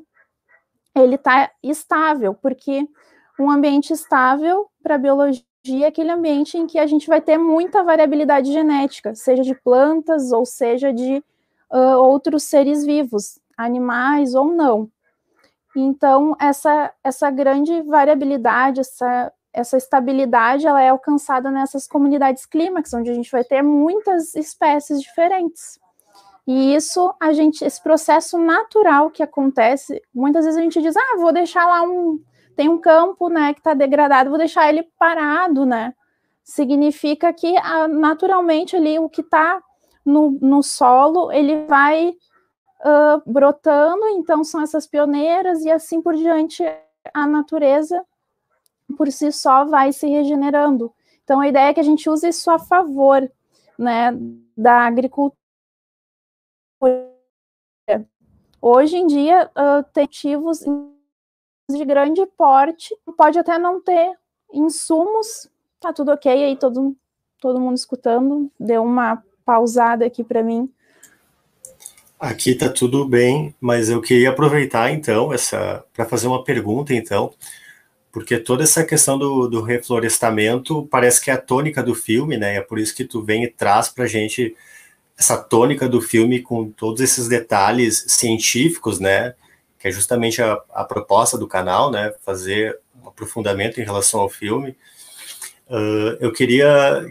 ele 0.95 1.15
está 1.15 1.51
estável, 1.61 2.33
porque 2.33 2.83
um 3.39 3.51
ambiente 3.51 3.93
estável 3.93 4.67
para 4.81 4.95
a 4.95 4.97
biologia 4.97 5.43
é 5.83 5.85
aquele 5.85 6.09
ambiente 6.09 6.57
em 6.57 6.65
que 6.65 6.79
a 6.79 6.87
gente 6.87 7.07
vai 7.07 7.21
ter 7.21 7.37
muita 7.37 7.83
variabilidade 7.83 8.51
genética, 8.51 9.13
seja 9.13 9.43
de 9.43 9.53
plantas 9.53 10.31
ou 10.31 10.47
seja 10.47 10.91
de 10.91 11.23
uh, 11.71 11.97
outros 11.99 12.43
seres 12.43 12.83
vivos, 12.83 13.39
animais 13.55 14.33
ou 14.33 14.45
não. 14.45 14.89
Então, 15.75 16.35
essa, 16.41 16.91
essa 17.03 17.29
grande 17.29 17.83
variabilidade, 17.83 18.79
essa, 18.79 19.31
essa 19.53 19.77
estabilidade, 19.77 20.65
ela 20.65 20.81
é 20.81 20.89
alcançada 20.89 21.51
nessas 21.51 21.87
comunidades 21.87 22.47
clímax, 22.47 22.91
onde 22.95 23.11
a 23.11 23.13
gente 23.13 23.31
vai 23.31 23.43
ter 23.43 23.61
muitas 23.61 24.33
espécies 24.33 24.99
diferentes. 24.99 25.79
E 26.51 26.73
isso, 26.73 27.13
a 27.19 27.31
gente, 27.31 27.63
esse 27.63 27.79
processo 27.79 28.35
natural 28.35 29.11
que 29.11 29.21
acontece, 29.21 30.01
muitas 30.11 30.45
vezes 30.45 30.59
a 30.59 30.63
gente 30.63 30.81
diz, 30.81 30.97
ah, 30.97 31.17
vou 31.19 31.31
deixar 31.31 31.63
lá 31.67 31.83
um, 31.83 32.19
tem 32.55 32.67
um 32.67 32.79
campo, 32.79 33.29
né, 33.29 33.53
que 33.53 33.59
está 33.59 33.75
degradado, 33.75 34.31
vou 34.31 34.39
deixar 34.39 34.67
ele 34.67 34.81
parado, 34.97 35.63
né? 35.63 35.93
Significa 36.43 37.31
que 37.31 37.55
ah, 37.55 37.87
naturalmente 37.87 38.75
ali 38.75 38.97
o 38.97 39.07
que 39.07 39.21
está 39.21 39.61
no, 40.03 40.39
no 40.41 40.63
solo, 40.63 41.31
ele 41.31 41.67
vai 41.67 42.09
uh, 42.09 43.31
brotando, 43.31 44.07
então 44.07 44.43
são 44.43 44.59
essas 44.63 44.87
pioneiras 44.87 45.63
e 45.63 45.69
assim 45.69 46.01
por 46.01 46.15
diante 46.15 46.63
a 47.13 47.27
natureza 47.27 48.03
por 48.97 49.11
si 49.11 49.31
só 49.31 49.65
vai 49.65 49.93
se 49.93 50.07
regenerando. 50.07 50.91
Então 51.23 51.41
a 51.41 51.47
ideia 51.47 51.69
é 51.69 51.73
que 51.75 51.79
a 51.79 51.83
gente 51.83 52.09
use 52.09 52.27
isso 52.27 52.49
a 52.49 52.57
favor, 52.57 53.31
né, 53.77 54.17
da 54.57 54.87
agricultura 54.87 55.37
Hoje 58.61 58.97
em 58.97 59.07
dia, 59.07 59.49
uh, 59.57 59.83
tem 59.93 60.03
ativos 60.03 60.59
de 60.59 61.85
grande 61.85 62.25
porte, 62.37 62.95
pode 63.17 63.37
até 63.39 63.57
não 63.57 63.81
ter 63.81 64.11
insumos, 64.53 65.49
tá 65.79 65.93
tudo 65.93 66.11
ok 66.11 66.31
aí, 66.31 66.57
todo, 66.57 66.95
todo 67.39 67.59
mundo 67.59 67.77
escutando, 67.77 68.51
deu 68.59 68.83
uma 68.83 69.23
pausada 69.45 70.05
aqui 70.05 70.23
para 70.23 70.43
mim. 70.43 70.69
Aqui 72.19 72.53
tá 72.53 72.67
tudo 72.67 73.07
bem, 73.07 73.55
mas 73.61 73.89
eu 73.89 74.01
queria 74.01 74.31
aproveitar 74.31 74.91
então 74.91 75.31
essa 75.31 75.85
para 75.93 76.05
fazer 76.05 76.27
uma 76.27 76.43
pergunta 76.43 76.93
então, 76.93 77.33
porque 78.11 78.37
toda 78.37 78.63
essa 78.63 78.83
questão 78.83 79.17
do, 79.17 79.47
do 79.47 79.61
reflorestamento 79.61 80.85
parece 80.87 81.21
que 81.21 81.31
é 81.31 81.35
a 81.35 81.41
tônica 81.41 81.81
do 81.81 81.95
filme, 81.95 82.35
né? 82.35 82.55
É 82.55 82.61
por 82.61 82.77
isso 82.77 82.93
que 82.93 83.05
tu 83.05 83.21
vem 83.21 83.45
e 83.45 83.47
traz 83.47 83.87
para 83.87 84.05
gente 84.05 84.53
essa 85.19 85.35
tônica 85.35 85.89
do 85.89 85.99
filme 86.01 86.41
com 86.41 86.71
todos 86.71 87.01
esses 87.01 87.27
detalhes 87.27 88.05
científicos, 88.07 89.01
né? 89.01 89.35
Que 89.77 89.89
é 89.89 89.91
justamente 89.91 90.41
a, 90.41 90.57
a 90.73 90.85
proposta 90.85 91.37
do 91.37 91.45
canal, 91.45 91.91
né? 91.91 92.13
Fazer 92.25 92.79
um 93.03 93.09
aprofundamento 93.09 93.81
em 93.81 93.83
relação 93.83 94.21
ao 94.21 94.29
filme. 94.29 94.77
Uh, 95.69 96.15
eu 96.21 96.31
queria. 96.31 97.05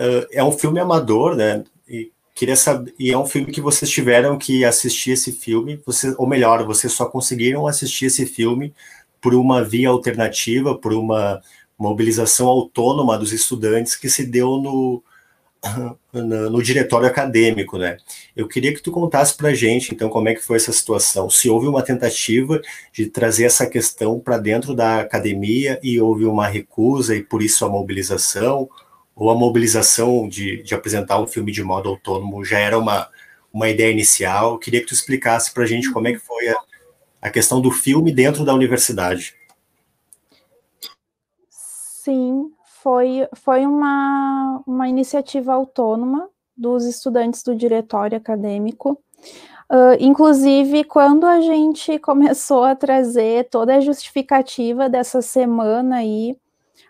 Uh, 0.00 0.26
é 0.32 0.42
um 0.42 0.52
filme 0.52 0.80
amador, 0.80 1.36
né? 1.36 1.62
E 1.86 2.10
queria 2.34 2.56
saber. 2.56 2.94
E 2.98 3.12
é 3.12 3.18
um 3.18 3.26
filme 3.26 3.52
que 3.52 3.60
vocês 3.60 3.90
tiveram 3.90 4.38
que 4.38 4.64
assistir 4.64 5.10
esse 5.10 5.30
filme, 5.30 5.78
você, 5.84 6.14
ou 6.16 6.26
melhor, 6.26 6.64
vocês 6.64 6.94
só 6.94 7.04
conseguiram 7.04 7.66
assistir 7.66 8.06
esse 8.06 8.24
filme 8.24 8.74
por 9.20 9.34
uma 9.34 9.62
via 9.62 9.90
alternativa, 9.90 10.74
por 10.74 10.94
uma 10.94 11.42
mobilização 11.78 12.48
autônoma 12.48 13.18
dos 13.18 13.30
estudantes 13.30 13.94
que 13.94 14.08
se 14.08 14.24
deu 14.24 14.56
no, 14.56 15.02
no, 16.12 16.62
diretório 16.62 17.06
acadêmico, 17.06 17.78
né? 17.78 17.96
Eu 18.34 18.48
queria 18.48 18.74
que 18.74 18.82
tu 18.82 18.90
contasse 18.90 19.36
para 19.36 19.54
gente, 19.54 19.94
então, 19.94 20.08
como 20.08 20.28
é 20.28 20.34
que 20.34 20.42
foi 20.42 20.56
essa 20.56 20.72
situação. 20.72 21.30
Se 21.30 21.48
houve 21.48 21.66
uma 21.66 21.82
tentativa 21.82 22.60
de 22.92 23.06
trazer 23.06 23.44
essa 23.44 23.66
questão 23.66 24.18
para 24.18 24.38
dentro 24.38 24.74
da 24.74 25.00
academia 25.00 25.78
e 25.82 26.00
houve 26.00 26.24
uma 26.24 26.46
recusa 26.46 27.14
e 27.14 27.22
por 27.22 27.42
isso 27.42 27.64
a 27.64 27.68
mobilização, 27.68 28.68
ou 29.14 29.30
a 29.30 29.34
mobilização 29.34 30.28
de, 30.28 30.62
de 30.62 30.74
apresentar 30.74 31.20
um 31.20 31.26
filme 31.26 31.52
de 31.52 31.62
modo 31.62 31.88
autônomo 31.88 32.44
já 32.44 32.58
era 32.58 32.78
uma, 32.78 33.08
uma 33.52 33.68
ideia 33.68 33.92
inicial. 33.92 34.52
Eu 34.52 34.58
queria 34.58 34.80
que 34.80 34.86
tu 34.86 34.94
explicasse 34.94 35.52
para 35.52 35.66
gente 35.66 35.92
como 35.92 36.08
é 36.08 36.12
que 36.12 36.18
foi 36.18 36.48
a, 36.48 36.56
a 37.20 37.30
questão 37.30 37.60
do 37.60 37.70
filme 37.70 38.12
dentro 38.12 38.44
da 38.44 38.54
universidade. 38.54 39.34
Sim, 41.48 42.50
foi, 42.82 43.28
foi 43.34 43.64
uma, 43.64 44.60
uma 44.66 44.88
iniciativa 44.88 45.54
autônoma 45.54 46.28
dos 46.56 46.84
estudantes 46.84 47.42
do 47.42 47.54
diretório 47.54 48.18
acadêmico. 48.18 49.00
Uh, 49.70 49.96
inclusive, 50.00 50.84
quando 50.84 51.24
a 51.24 51.40
gente 51.40 51.98
começou 52.00 52.64
a 52.64 52.74
trazer 52.74 53.48
toda 53.48 53.76
a 53.76 53.80
justificativa 53.80 54.88
dessa 54.88 55.22
semana 55.22 55.96
aí 55.98 56.36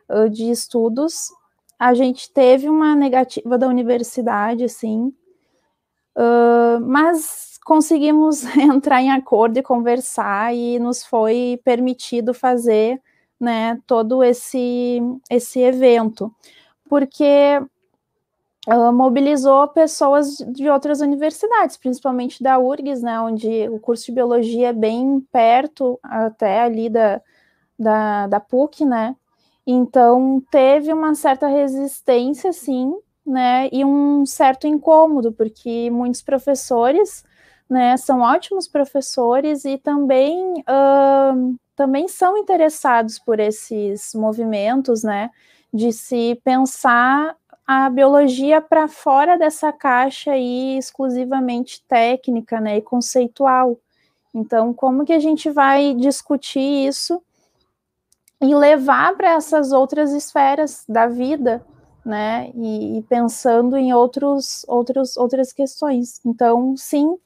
uh, 0.08 0.30
de 0.30 0.50
estudos, 0.50 1.30
a 1.78 1.92
gente 1.94 2.32
teve 2.32 2.68
uma 2.68 2.94
negativa 2.96 3.58
da 3.58 3.68
universidade, 3.68 4.68
sim, 4.68 5.12
uh, 6.16 6.80
mas 6.80 7.58
conseguimos 7.64 8.44
entrar 8.56 9.02
em 9.02 9.12
acordo 9.12 9.58
e 9.58 9.62
conversar 9.62 10.54
e 10.54 10.78
nos 10.78 11.04
foi 11.04 11.60
permitido 11.62 12.32
fazer, 12.32 13.00
né, 13.42 13.76
todo 13.88 14.22
esse 14.22 15.00
esse 15.28 15.58
evento, 15.60 16.32
porque 16.88 17.60
uh, 18.68 18.92
mobilizou 18.92 19.66
pessoas 19.66 20.36
de 20.36 20.70
outras 20.70 21.00
universidades, 21.00 21.76
principalmente 21.76 22.40
da 22.40 22.60
URGS, 22.60 23.02
né, 23.02 23.20
onde 23.20 23.68
o 23.68 23.80
curso 23.80 24.06
de 24.06 24.12
biologia 24.12 24.68
é 24.68 24.72
bem 24.72 25.20
perto, 25.32 25.98
até 26.04 26.60
ali 26.60 26.88
da, 26.88 27.20
da, 27.76 28.28
da 28.28 28.38
PUC, 28.38 28.84
né, 28.84 29.16
então 29.66 30.40
teve 30.48 30.92
uma 30.92 31.12
certa 31.16 31.48
resistência, 31.48 32.52
sim, 32.52 32.94
né, 33.26 33.68
e 33.72 33.84
um 33.84 34.24
certo 34.24 34.68
incômodo, 34.68 35.32
porque 35.32 35.90
muitos 35.90 36.22
professores, 36.22 37.24
né, 37.68 37.96
são 37.96 38.20
ótimos 38.20 38.68
professores 38.68 39.64
e 39.64 39.78
também, 39.78 40.60
uh, 40.60 41.56
também 41.82 42.06
são 42.06 42.38
interessados 42.38 43.18
por 43.18 43.40
esses 43.40 44.14
movimentos, 44.14 45.02
né, 45.02 45.32
de 45.74 45.92
se 45.92 46.40
pensar 46.44 47.36
a 47.66 47.90
biologia 47.90 48.60
para 48.60 48.86
fora 48.86 49.36
dessa 49.36 49.72
caixa 49.72 50.30
aí 50.30 50.78
exclusivamente 50.78 51.82
técnica, 51.88 52.60
né, 52.60 52.76
e 52.76 52.82
conceitual. 52.82 53.76
Então, 54.32 54.72
como 54.72 55.04
que 55.04 55.12
a 55.12 55.18
gente 55.18 55.50
vai 55.50 55.92
discutir 55.92 56.86
isso 56.86 57.20
e 58.40 58.54
levar 58.54 59.16
para 59.16 59.32
essas 59.32 59.72
outras 59.72 60.12
esferas 60.12 60.84
da 60.88 61.08
vida, 61.08 61.66
né, 62.04 62.52
e, 62.54 62.98
e, 62.98 63.02
pensando 63.02 63.76
em 63.76 63.92
outros, 63.92 64.64
outros, 64.68 65.16
outras 65.16 65.52
questões. 65.52 66.20
Então, 66.24 66.76
sim, 66.76 67.18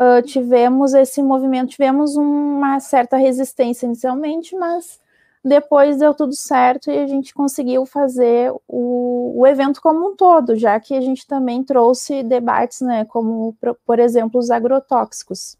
uh, 0.00 0.22
tivemos 0.22 0.94
esse 0.94 1.22
movimento, 1.22 1.70
tivemos 1.70 2.16
uma 2.16 2.80
certa 2.80 3.16
resistência 3.16 3.86
inicialmente, 3.86 4.56
mas 4.56 5.00
depois 5.44 5.98
deu 5.98 6.14
tudo 6.14 6.34
certo 6.34 6.90
e 6.90 6.98
a 6.98 7.06
gente 7.06 7.32
conseguiu 7.32 7.86
fazer 7.86 8.52
o, 8.66 9.32
o 9.36 9.46
evento 9.46 9.80
como 9.80 10.10
um 10.10 10.16
todo, 10.16 10.56
já 10.56 10.78
que 10.80 10.94
a 10.94 11.00
gente 11.00 11.26
também 11.26 11.62
trouxe 11.62 12.22
debates, 12.22 12.80
né, 12.80 13.04
como, 13.04 13.56
por 13.84 13.98
exemplo, 13.98 14.38
os 14.38 14.50
agrotóxicos. 14.50 15.56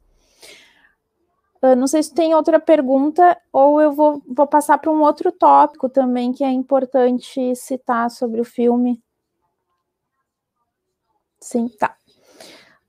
Uh, 1.61 1.75
não 1.75 1.88
sei 1.88 2.02
se 2.04 2.14
tem 2.14 2.35
outra 2.35 2.61
pergunta, 2.61 3.37
ou 3.52 3.80
eu 3.80 3.92
vou, 3.92 4.23
vou 4.28 4.47
passar 4.47 4.78
para 4.78 4.92
um 4.92 5.02
outro 5.02 5.33
tópico 5.33 5.88
também 5.88 6.33
que 6.33 6.45
é 6.45 6.50
importante 6.50 7.54
citar 7.57 8.11
sobre 8.11 8.40
o 8.40 8.45
filme. 8.45 9.02
Sim, 11.40 11.68
tá. 11.68 11.97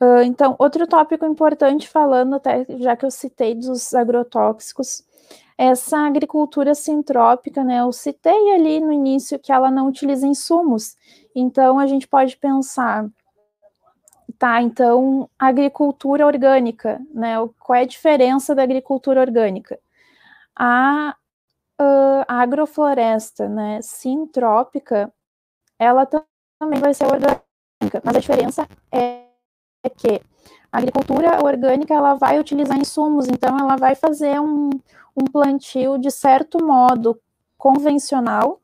Uh, 0.02 0.22
então, 0.24 0.56
outro 0.58 0.88
tópico 0.88 1.26
importante, 1.26 1.88
falando 1.88 2.36
até, 2.36 2.66
já 2.78 2.96
que 2.96 3.06
eu 3.06 3.12
citei 3.12 3.54
dos 3.54 3.94
agrotóxicos, 3.94 5.04
essa 5.58 5.98
agricultura 6.00 6.74
sintrópica, 6.74 7.66
né? 7.66 7.82
Eu 7.82 7.92
citei 7.92 8.54
ali 8.54 8.80
no 8.80 8.94
início 8.94 9.38
que 9.38 9.52
ela 9.52 9.70
não 9.70 9.88
utiliza 9.90 10.26
insumos, 10.26 10.96
então 11.36 11.78
a 11.78 11.86
gente 11.86 12.08
pode 12.08 12.38
pensar, 12.38 13.10
tá? 14.38 14.62
Então, 14.62 15.30
agricultura 15.38 16.26
orgânica, 16.26 17.02
né? 17.14 17.36
Qual 17.60 17.76
é 17.76 17.82
a 17.82 17.86
diferença 17.86 18.56
da 18.56 18.64
agricultura 18.64 19.20
orgânica? 19.20 19.78
A, 20.56 21.14
a 21.78 22.42
agrofloresta, 22.42 23.50
né? 23.50 23.82
Sintrópica, 23.82 25.12
ela 25.78 26.06
também 26.06 26.80
vai 26.80 26.94
ser 26.94 27.06
orgânica, 27.06 28.02
mas 28.02 28.16
a 28.16 28.20
diferença 28.20 28.68
é 28.94 29.29
que 29.88 30.22
a 30.72 30.78
agricultura 30.78 31.44
orgânica 31.44 31.94
ela 31.94 32.16
vai 32.16 32.40
utilizar 32.40 32.78
insumos, 32.78 33.28
então 33.28 33.58
ela 33.58 33.78
vai 33.78 33.96
fazer 33.96 34.40
um, 34.42 34.70
um 35.16 35.26
plantio 35.32 35.98
de 35.98 36.12
certo 36.12 36.64
modo 36.64 37.20
convencional, 37.58 38.60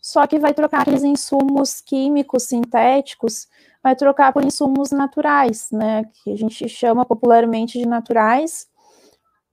só 0.00 0.26
que 0.26 0.38
vai 0.38 0.52
trocar 0.52 0.82
aqueles 0.82 1.04
insumos 1.04 1.80
químicos 1.80 2.44
sintéticos, 2.44 3.46
vai 3.82 3.94
trocar 3.94 4.32
por 4.32 4.44
insumos 4.44 4.90
naturais, 4.90 5.70
né, 5.70 6.04
que 6.12 6.32
a 6.32 6.36
gente 6.36 6.68
chama 6.68 7.04
popularmente 7.04 7.78
de 7.78 7.86
naturais, 7.86 8.68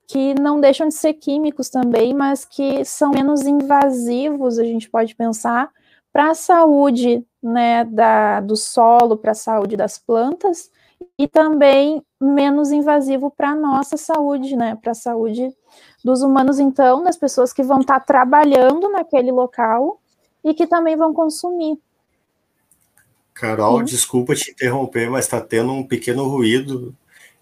que 0.07 0.33
não 0.33 0.59
deixam 0.59 0.87
de 0.87 0.95
ser 0.95 1.13
químicos 1.13 1.69
também, 1.69 2.15
mas 2.15 2.43
que 2.43 2.83
são 2.83 3.11
menos 3.11 3.43
invasivos, 3.43 4.57
a 4.57 4.63
gente 4.63 4.89
pode 4.89 5.15
pensar, 5.15 5.71
para 6.11 6.31
a 6.31 6.35
saúde 6.35 7.25
né, 7.41 7.85
da, 7.85 8.41
do 8.41 8.55
solo, 8.55 9.17
para 9.17 9.31
a 9.31 9.35
saúde 9.35 9.77
das 9.77 9.97
plantas, 9.97 10.69
e 11.17 11.27
também 11.27 12.03
menos 12.19 12.71
invasivo 12.71 13.31
para 13.31 13.51
a 13.51 13.55
nossa 13.55 13.95
saúde, 13.95 14.55
né, 14.55 14.77
para 14.81 14.91
a 14.91 14.95
saúde 14.95 15.55
dos 16.03 16.21
humanos, 16.21 16.59
então, 16.59 17.03
das 17.03 17.17
pessoas 17.17 17.53
que 17.53 17.63
vão 17.63 17.79
estar 17.81 17.99
tá 17.99 18.05
trabalhando 18.05 18.89
naquele 18.89 19.31
local 19.31 20.01
e 20.43 20.53
que 20.53 20.67
também 20.67 20.95
vão 20.95 21.13
consumir. 21.13 21.77
Carol, 23.33 23.79
Sim. 23.79 23.85
desculpa 23.85 24.35
te 24.35 24.51
interromper, 24.51 25.09
mas 25.09 25.25
está 25.25 25.39
tendo 25.39 25.71
um 25.71 25.87
pequeno 25.87 26.27
ruído. 26.27 26.93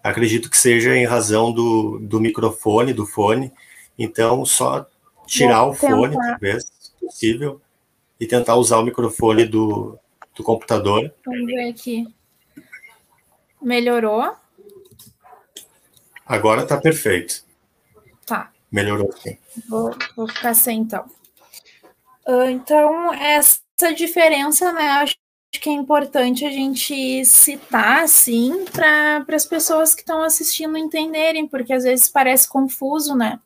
Acredito 0.02 0.48
que 0.48 0.56
seja 0.56 0.96
em 0.96 1.04
razão 1.04 1.52
do, 1.52 1.98
do 1.98 2.20
microfone, 2.20 2.92
do 2.92 3.04
fone. 3.04 3.52
Então, 3.98 4.44
só 4.44 4.86
tirar 5.26 5.64
Vou 5.64 5.72
o 5.72 5.76
tentar. 5.76 5.96
fone, 5.96 6.16
talvez, 6.16 6.64
se 6.78 6.92
possível, 7.00 7.60
e 8.20 8.26
tentar 8.26 8.56
usar 8.56 8.78
o 8.78 8.84
microfone 8.84 9.44
do, 9.44 9.98
do 10.34 10.42
computador. 10.42 11.12
Vamos 11.24 11.46
ver 11.46 11.70
aqui. 11.70 12.06
Melhorou? 13.60 14.34
Agora 16.26 16.62
está 16.62 16.76
perfeito. 16.76 17.44
Tá. 18.26 18.52
Melhorou 18.70 19.10
sim. 19.12 19.38
Vou, 19.68 19.94
vou 20.14 20.28
ficar 20.28 20.54
sem 20.54 20.80
então. 20.80 21.06
Uh, 22.26 22.50
então, 22.50 23.14
essa 23.14 23.94
diferença, 23.96 24.70
né, 24.72 24.88
acho 24.88 25.16
que 25.52 25.70
é 25.70 25.72
importante 25.72 26.44
a 26.44 26.50
gente 26.50 27.24
citar, 27.24 28.02
assim, 28.02 28.66
para 28.66 29.24
as 29.34 29.46
pessoas 29.46 29.94
que 29.94 30.02
estão 30.02 30.22
assistindo 30.22 30.76
entenderem, 30.76 31.48
porque 31.48 31.72
às 31.72 31.84
vezes 31.84 32.08
parece 32.08 32.46
confuso, 32.46 33.14
né? 33.14 33.40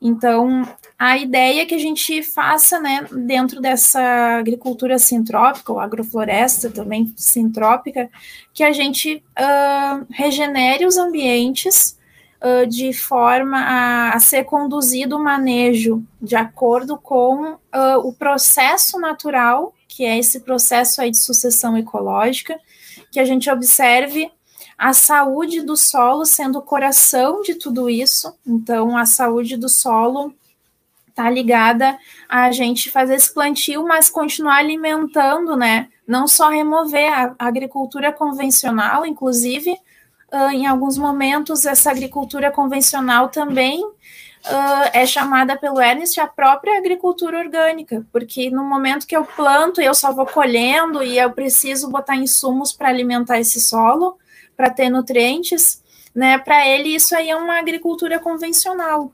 Então, 0.00 0.62
a 0.98 1.18
ideia 1.18 1.62
é 1.62 1.66
que 1.66 1.74
a 1.74 1.78
gente 1.78 2.22
faça, 2.22 2.78
né, 2.78 3.06
dentro 3.10 3.60
dessa 3.60 4.00
agricultura 4.38 4.98
sintrópica, 4.98 5.72
ou 5.72 5.80
agrofloresta 5.80 6.70
também 6.70 7.12
sintrópica, 7.16 8.08
que 8.54 8.62
a 8.62 8.72
gente 8.72 9.22
uh, 9.38 10.06
regenere 10.10 10.86
os 10.86 10.96
ambientes 10.96 11.98
uh, 12.40 12.66
de 12.66 12.92
forma 12.92 13.58
a, 13.58 14.14
a, 14.14 14.20
ser 14.20 14.44
conduzido 14.44 15.16
o 15.16 15.22
manejo 15.22 16.04
de 16.22 16.36
acordo 16.36 16.96
com 16.96 17.54
uh, 17.54 17.98
o 18.04 18.12
processo 18.12 19.00
natural, 19.00 19.74
que 19.88 20.04
é 20.04 20.16
esse 20.16 20.40
processo 20.40 21.00
aí 21.00 21.10
de 21.10 21.18
sucessão 21.18 21.76
ecológica, 21.76 22.58
que 23.10 23.18
a 23.18 23.24
gente 23.24 23.50
observe 23.50 24.30
a 24.78 24.92
saúde 24.92 25.60
do 25.60 25.76
solo 25.76 26.24
sendo 26.24 26.60
o 26.60 26.62
coração 26.62 27.42
de 27.42 27.56
tudo 27.56 27.90
isso. 27.90 28.32
Então, 28.46 28.96
a 28.96 29.04
saúde 29.04 29.56
do 29.56 29.68
solo 29.68 30.32
está 31.08 31.28
ligada 31.28 31.98
a 32.28 32.52
gente 32.52 32.88
fazer 32.88 33.16
esse 33.16 33.34
plantio, 33.34 33.84
mas 33.84 34.08
continuar 34.08 34.58
alimentando, 34.58 35.56
né? 35.56 35.88
Não 36.06 36.28
só 36.28 36.48
remover 36.48 37.12
a 37.12 37.34
agricultura 37.36 38.12
convencional, 38.12 39.04
inclusive, 39.04 39.72
uh, 40.32 40.50
em 40.50 40.64
alguns 40.64 40.96
momentos, 40.96 41.66
essa 41.66 41.90
agricultura 41.90 42.52
convencional 42.52 43.28
também 43.28 43.84
uh, 43.84 44.90
é 44.92 45.04
chamada 45.04 45.56
pelo 45.56 45.80
Ernest 45.80 46.20
a 46.20 46.26
própria 46.28 46.78
agricultura 46.78 47.38
orgânica, 47.38 48.06
porque 48.12 48.48
no 48.48 48.62
momento 48.62 49.06
que 49.06 49.16
eu 49.16 49.24
planto, 49.24 49.80
eu 49.80 49.94
só 49.94 50.12
vou 50.12 50.24
colhendo 50.24 51.02
e 51.02 51.18
eu 51.18 51.32
preciso 51.32 51.90
botar 51.90 52.14
insumos 52.14 52.72
para 52.72 52.88
alimentar 52.88 53.40
esse 53.40 53.60
solo, 53.60 54.16
para 54.58 54.70
ter 54.70 54.90
nutrientes, 54.90 55.80
né? 56.12 56.36
Para 56.36 56.66
ele, 56.66 56.92
isso 56.96 57.14
aí 57.14 57.30
é 57.30 57.36
uma 57.36 57.60
agricultura 57.60 58.18
convencional, 58.18 59.12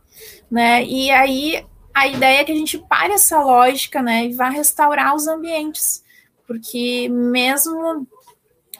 né? 0.50 0.82
E 0.82 1.10
aí 1.10 1.62
a 1.92 2.08
ideia 2.08 2.40
é 2.40 2.44
que 2.44 2.52
a 2.52 2.56
gente 2.56 2.78
pare 2.78 3.12
essa 3.12 3.38
lógica, 3.42 4.00
né? 4.00 4.24
E 4.24 4.32
vá 4.32 4.48
restaurar 4.48 5.14
os 5.14 5.28
ambientes, 5.28 6.02
porque 6.46 7.10
mesmo 7.10 8.06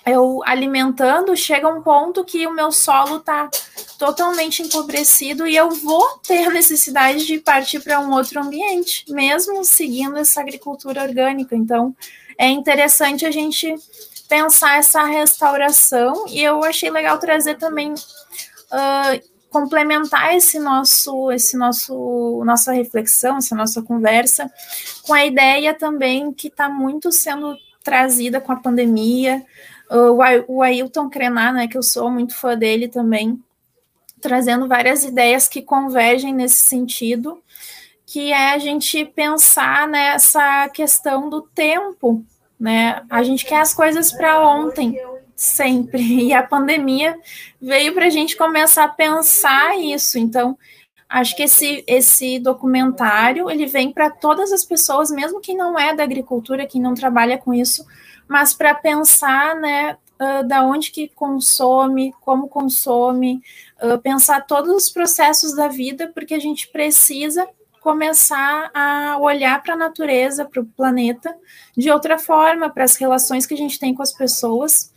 eu 0.07 0.41
alimentando, 0.47 1.37
chega 1.37 1.69
um 1.69 1.83
ponto 1.83 2.25
que 2.25 2.47
o 2.47 2.55
meu 2.55 2.73
solo 2.73 3.19
está 3.19 3.51
totalmente 3.99 4.63
empobrecido 4.63 5.47
e 5.47 5.55
eu 5.55 5.71
vou 5.71 6.19
ter 6.27 6.51
necessidade 6.51 7.27
de 7.27 7.39
partir 7.41 7.81
para 7.81 8.01
um 8.01 8.11
outro 8.11 8.41
ambiente, 8.41 9.05
mesmo 9.11 9.63
seguindo 9.65 10.17
essa 10.17 10.41
agricultura 10.41 11.03
orgânica. 11.03 11.55
Então, 11.55 11.95
é 12.39 12.49
interessante 12.49 13.27
a 13.27 13.31
gente 13.31 13.75
pensar 14.29 14.79
essa 14.79 15.05
restauração, 15.05 16.27
e 16.29 16.43
eu 16.43 16.63
achei 16.65 16.91
legal 16.91 17.19
trazer 17.19 17.57
também, 17.57 17.93
uh, 17.93 19.35
complementar 19.51 20.35
esse 20.35 20.59
nosso, 20.59 21.31
esse 21.31 21.57
nosso, 21.57 22.43
nossa 22.45 22.73
reflexão, 22.73 23.37
essa 23.37 23.55
nossa 23.55 23.81
conversa, 23.83 24.51
com 25.07 25.15
a 25.15 25.25
ideia 25.25 25.73
também 25.73 26.33
que 26.33 26.49
está 26.49 26.69
muito 26.69 27.13
sendo 27.13 27.57
trazida 27.83 28.41
com 28.41 28.51
a 28.51 28.57
pandemia, 28.57 29.45
uh, 29.91 30.45
o 30.49 30.63
Ailton 30.63 31.09
Krenar, 31.09 31.53
né, 31.53 31.69
que 31.69 31.79
eu 31.79 31.83
sou 31.83 32.11
muito 32.11 32.35
fã 32.35 32.57
dele 32.57 32.89
também, 32.89 33.41
trazendo 34.21 34.67
várias 34.67 35.05
ideias 35.05 35.47
que 35.47 35.63
convergem 35.63 36.35
nesse 36.35 36.65
sentido, 36.65 37.41
que 38.07 38.33
é 38.33 38.55
a 38.55 38.59
gente 38.59 39.05
pensar 39.05 39.87
nessa 39.87 40.69
questão 40.71 41.29
do 41.29 41.43
tempo, 41.43 42.25
né? 42.65 43.03
A 43.11 43.23
gente 43.23 43.45
quer 43.45 43.61
as 43.61 43.75
coisas 43.75 44.11
para 44.11 44.41
ontem, 44.41 44.99
sempre. 45.37 46.01
E 46.25 46.33
a 46.33 46.43
pandemia 46.43 47.15
veio 47.61 47.93
para 47.93 48.07
a 48.07 48.11
gente 48.11 48.39
começar 48.39 48.85
a 48.85 48.89
pensar 48.89 49.79
isso. 49.79 50.19
Então, 50.19 50.57
acho 51.07 51.37
que 51.37 51.43
esse, 51.43 51.85
esse 51.87 52.39
documentário 52.39 53.51
ele 53.51 53.67
vem 53.67 53.93
para 53.93 54.09
todas 54.09 54.51
as 54.51 54.65
pessoas, 54.65 55.11
mesmo 55.11 55.43
quem 55.43 55.55
não 55.55 55.79
é 55.79 55.95
da 55.95 56.05
agricultura, 56.05 56.67
quem 56.67 56.81
não 56.81 56.95
trabalha 56.95 57.37
com 57.37 57.53
isso, 57.53 57.85
mas 58.27 58.55
para 58.55 58.75
pensar, 58.75 59.55
né, 59.57 59.99
uh, 60.19 60.49
da 60.49 60.63
onde 60.63 60.91
que 60.91 61.09
consome, 61.09 62.15
como 62.23 62.49
consome, 62.49 63.43
uh, 63.83 63.99
pensar 63.99 64.47
todos 64.47 64.75
os 64.75 64.89
processos 64.89 65.55
da 65.55 65.69
vida, 65.69 66.11
porque 66.15 66.33
a 66.33 66.41
gente 66.41 66.69
precisa 66.69 67.47
começar 67.85 68.71
a 68.73 69.19
olhar 69.21 69.63
para 69.63 69.75
a 69.75 69.77
natureza, 69.77 70.47
para 70.47 70.63
o 70.63 70.65
planeta, 70.65 71.37
de 71.77 71.91
outra 71.91 72.19
forma, 72.19 72.71
para 72.71 72.83
as 72.83 72.97
relações 72.97 73.45
que 73.45 73.53
a 73.53 73.57
gente 73.59 73.79
tem 73.79 73.95
com 73.95 74.03
as 74.03 74.11
pessoas, 74.11 74.91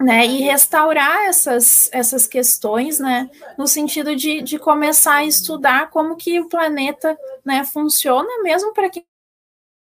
né, 0.00 0.24
e 0.26 0.40
restaurar 0.40 1.26
essas, 1.26 1.90
essas 1.92 2.26
questões, 2.26 2.98
né, 2.98 3.28
no 3.58 3.66
sentido 3.66 4.16
de, 4.16 4.40
de 4.40 4.58
começar 4.58 5.16
a 5.16 5.26
estudar 5.26 5.90
como 5.90 6.16
que 6.16 6.40
o 6.40 6.48
planeta, 6.48 7.18
né, 7.44 7.66
funciona, 7.66 8.42
mesmo 8.42 8.72
para 8.72 8.88
quem 8.88 9.04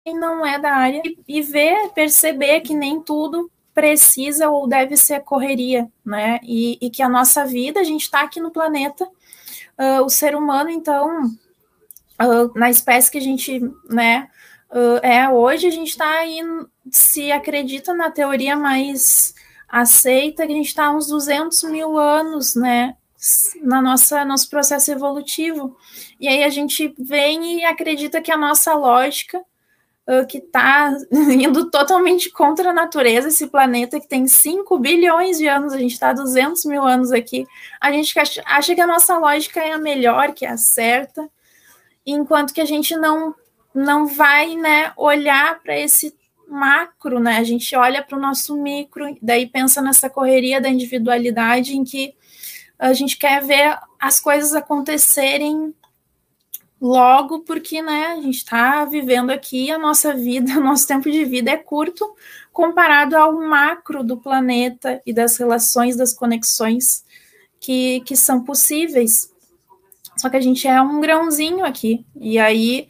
não 0.07 0.46
é 0.46 0.59
da 0.59 0.72
área, 0.72 1.02
e, 1.05 1.18
e 1.28 1.42
ver, 1.42 1.90
perceber 1.90 2.62
que 2.62 2.74
nem 2.74 3.02
tudo 3.02 3.50
precisa 3.74 4.48
ou 4.48 4.66
deve 4.66 4.96
ser 4.96 5.20
correria, 5.20 5.90
né? 6.05 6.40
E, 6.42 6.78
e 6.81 6.90
que 6.90 7.02
a 7.02 7.09
nossa 7.09 7.44
vida, 7.44 7.81
a 7.81 7.85
gente 7.85 8.02
está 8.02 8.22
aqui 8.22 8.38
no 8.40 8.50
planeta, 8.50 9.05
uh, 9.78 10.02
o 10.05 10.11
ser 10.11 10.35
humano, 10.35 10.68
então, 10.68 11.31
uh, 12.26 12.52
na 12.58 12.70
espécie 12.70 13.11
que 13.11 13.18
a 13.18 13.22
gente, 13.22 13.61
né, 13.88 14.28
uh, 14.70 14.98
é 15.02 15.28
hoje, 15.28 15.66
a 15.66 15.70
gente 15.70 15.90
está 15.90 16.08
aí, 16.18 16.40
se 16.90 17.30
acredita 17.32 17.94
na 17.94 18.11
teoria 18.11 18.56
mais 18.56 19.35
aceita, 19.68 20.46
que 20.46 20.52
a 20.52 20.56
gente 20.56 20.68
está 20.68 20.90
uns 20.90 21.06
200 21.06 21.62
mil 21.64 21.98
anos, 21.98 22.54
né, 22.54 22.96
na 23.62 23.80
nossa 23.80 24.24
nosso 24.24 24.50
processo 24.50 24.90
evolutivo. 24.90 25.76
E 26.18 26.28
aí 26.28 26.42
a 26.42 26.48
gente 26.48 26.92
vem 26.98 27.61
e 27.61 27.64
acredita 27.64 28.20
que 28.20 28.32
a 28.32 28.37
nossa 28.37 28.74
lógica 28.74 29.40
uh, 30.06 30.26
que 30.26 30.38
está 30.38 30.92
indo 31.12 31.70
totalmente 31.70 32.30
contra 32.30 32.70
a 32.70 32.74
natureza, 32.74 33.28
esse 33.28 33.46
planeta 33.46 34.00
que 34.00 34.08
tem 34.08 34.26
5 34.26 34.78
bilhões 34.78 35.38
de 35.38 35.46
anos, 35.46 35.72
a 35.72 35.78
gente 35.78 35.92
está 35.92 36.12
200 36.12 36.64
mil 36.64 36.82
anos 36.82 37.12
aqui, 37.12 37.46
a 37.80 37.92
gente 37.92 38.14
acha 38.44 38.74
que 38.74 38.80
a 38.80 38.87
nossa 38.87 39.16
lógica 39.18 39.61
é 39.61 39.72
a 39.72 39.78
melhor, 39.78 40.32
que 40.32 40.44
é 40.44 40.50
a 40.50 40.56
certa, 40.56 41.28
enquanto 42.06 42.52
que 42.52 42.60
a 42.60 42.64
gente 42.64 42.96
não, 42.96 43.34
não 43.74 44.06
vai 44.06 44.56
né, 44.56 44.92
olhar 44.96 45.60
para 45.62 45.78
esse 45.78 46.14
macro, 46.48 47.18
né? 47.18 47.38
A 47.38 47.44
gente 47.44 47.74
olha 47.74 48.02
para 48.02 48.16
o 48.16 48.20
nosso 48.20 48.56
micro, 48.56 49.16
daí 49.22 49.46
pensa 49.46 49.80
nessa 49.80 50.10
correria 50.10 50.60
da 50.60 50.68
individualidade 50.68 51.76
em 51.76 51.82
que 51.84 52.14
a 52.78 52.92
gente 52.92 53.16
quer 53.16 53.42
ver 53.42 53.78
as 53.98 54.20
coisas 54.20 54.54
acontecerem 54.54 55.74
logo 56.80 57.40
porque 57.40 57.80
né, 57.80 58.06
a 58.06 58.20
gente 58.20 58.38
está 58.38 58.84
vivendo 58.84 59.30
aqui 59.30 59.70
a 59.70 59.78
nossa 59.78 60.12
vida, 60.12 60.54
nosso 60.60 60.86
tempo 60.86 61.10
de 61.10 61.24
vida 61.24 61.52
é 61.52 61.56
curto 61.56 62.04
comparado 62.52 63.16
ao 63.16 63.32
macro 63.40 64.02
do 64.02 64.16
planeta 64.16 65.00
e 65.06 65.12
das 65.12 65.36
relações, 65.36 65.96
das 65.96 66.12
conexões 66.12 67.04
que, 67.60 68.00
que 68.00 68.16
são 68.16 68.42
possíveis. 68.42 69.31
Só 70.16 70.29
que 70.29 70.37
a 70.37 70.40
gente 70.40 70.66
é 70.68 70.81
um 70.81 71.01
grãozinho 71.01 71.64
aqui, 71.64 72.05
e 72.14 72.38
aí 72.38 72.88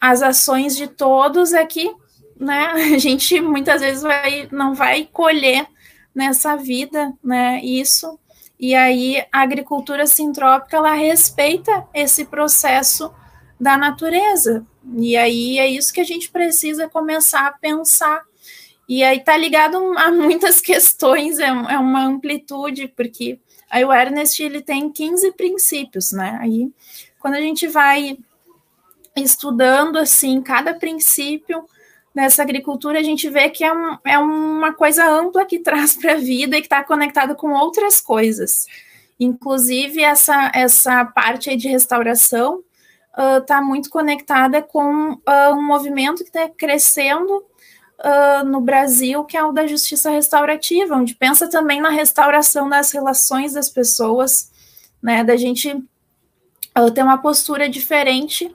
as 0.00 0.22
ações 0.22 0.76
de 0.76 0.86
todos 0.86 1.52
é 1.52 1.64
que 1.64 1.94
né, 2.38 2.68
a 2.94 2.98
gente 2.98 3.40
muitas 3.40 3.80
vezes 3.80 4.02
vai, 4.02 4.48
não 4.50 4.74
vai 4.74 5.08
colher 5.12 5.66
nessa 6.14 6.56
vida 6.56 7.12
né, 7.22 7.60
isso. 7.62 8.18
E 8.58 8.74
aí 8.74 9.24
a 9.32 9.40
agricultura 9.40 10.06
sintrópica 10.06 10.76
ela 10.76 10.92
respeita 10.92 11.86
esse 11.94 12.24
processo 12.24 13.12
da 13.58 13.76
natureza. 13.76 14.66
E 14.96 15.16
aí 15.16 15.58
é 15.58 15.66
isso 15.66 15.92
que 15.92 16.00
a 16.00 16.04
gente 16.04 16.30
precisa 16.30 16.88
começar 16.88 17.46
a 17.46 17.52
pensar. 17.52 18.22
E 18.88 19.04
aí 19.04 19.20
tá 19.20 19.36
ligado 19.36 19.76
a 19.98 20.10
muitas 20.10 20.60
questões, 20.62 21.38
é, 21.38 21.46
é 21.46 21.78
uma 21.78 22.04
amplitude, 22.04 22.88
porque 22.88 23.38
aí 23.70 23.84
o 23.84 23.92
Ernest 23.92 24.42
ele 24.42 24.60
tem 24.60 24.90
15 24.90 25.32
princípios, 25.32 26.12
né? 26.12 26.38
Aí 26.40 26.70
quando 27.18 27.34
a 27.34 27.40
gente 27.40 27.66
vai 27.68 28.18
estudando 29.16 29.96
assim 29.96 30.40
cada 30.42 30.74
princípio 30.74 31.64
nessa 32.14 32.42
agricultura, 32.42 32.98
a 32.98 33.02
gente 33.02 33.28
vê 33.30 33.48
que 33.50 33.62
é, 33.62 33.72
um, 33.72 33.98
é 34.04 34.18
uma 34.18 34.72
coisa 34.72 35.08
ampla 35.08 35.44
que 35.44 35.58
traz 35.62 35.94
para 35.94 36.12
a 36.12 36.18
vida 36.18 36.56
e 36.56 36.60
que 36.60 36.66
está 36.66 36.82
conectado 36.82 37.34
com 37.34 37.52
outras 37.52 38.00
coisas. 38.00 38.66
Inclusive, 39.18 40.02
essa, 40.02 40.50
essa 40.54 41.04
parte 41.04 41.50
aí 41.50 41.56
de 41.56 41.68
restauração, 41.68 42.64
está 43.38 43.60
uh, 43.60 43.64
muito 43.64 43.90
conectada 43.90 44.62
com 44.62 45.12
uh, 45.12 45.52
um 45.52 45.62
movimento 45.62 46.22
que 46.22 46.30
está 46.30 46.48
crescendo 46.48 47.44
uh, 48.00 48.44
no 48.44 48.60
Brasil, 48.60 49.24
que 49.24 49.36
é 49.36 49.44
o 49.44 49.52
da 49.52 49.66
justiça 49.66 50.10
restaurativa, 50.10 50.96
onde 50.96 51.14
pensa 51.14 51.48
também 51.48 51.80
na 51.80 51.90
restauração 51.90 52.68
das 52.68 52.90
relações 52.90 53.52
das 53.52 53.68
pessoas, 53.68 54.50
né, 55.02 55.24
da 55.24 55.36
gente 55.36 55.82
ter 56.94 57.02
uma 57.02 57.18
postura 57.18 57.68
diferente 57.68 58.54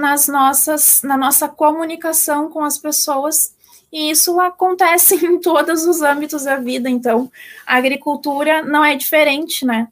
nas 0.00 0.28
nossas, 0.28 1.02
na 1.02 1.16
nossa 1.16 1.48
comunicação 1.48 2.50
com 2.50 2.64
as 2.64 2.78
pessoas, 2.78 3.54
e 3.92 4.10
isso 4.10 4.38
acontece 4.40 5.14
em 5.24 5.38
todos 5.38 5.86
os 5.86 6.00
âmbitos 6.00 6.44
da 6.44 6.56
vida, 6.56 6.90
então 6.90 7.30
a 7.66 7.76
agricultura 7.76 8.62
não 8.62 8.84
é 8.84 8.96
diferente, 8.96 9.64
né? 9.64 9.88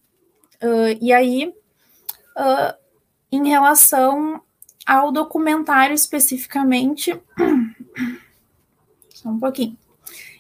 e 1.01 1.13
aí 1.13 1.55
em 3.31 3.49
relação 3.49 4.41
ao 4.87 5.11
documentário 5.11 5.95
especificamente. 5.95 7.19
Só 9.27 9.31
um 9.33 9.41
pouquinho. 9.41 9.77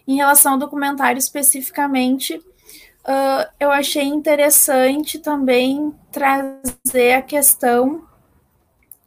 Em 0.06 0.14
relação 0.14 0.52
ao 0.52 0.58
documentário 0.58 1.18
especificamente, 1.18 2.36
uh, 2.36 3.50
eu 3.58 3.72
achei 3.72 4.04
interessante 4.04 5.18
também 5.18 5.92
trazer 6.12 7.14
a 7.14 7.22
questão 7.22 8.06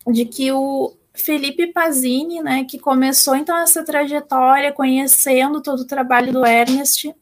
de 0.05 0.25
que 0.25 0.51
o 0.51 0.93
Felipe 1.13 1.67
Pazini, 1.67 2.41
né, 2.41 2.65
que 2.65 2.77
começou 2.77 3.37
então 3.37 3.57
essa 3.57 3.85
trajetória 3.85 4.73
conhecendo 4.73 5.61
todo 5.61 5.79
o 5.79 5.87
trabalho 5.87 6.33
do 6.33 6.45
Ernest, 6.45 7.15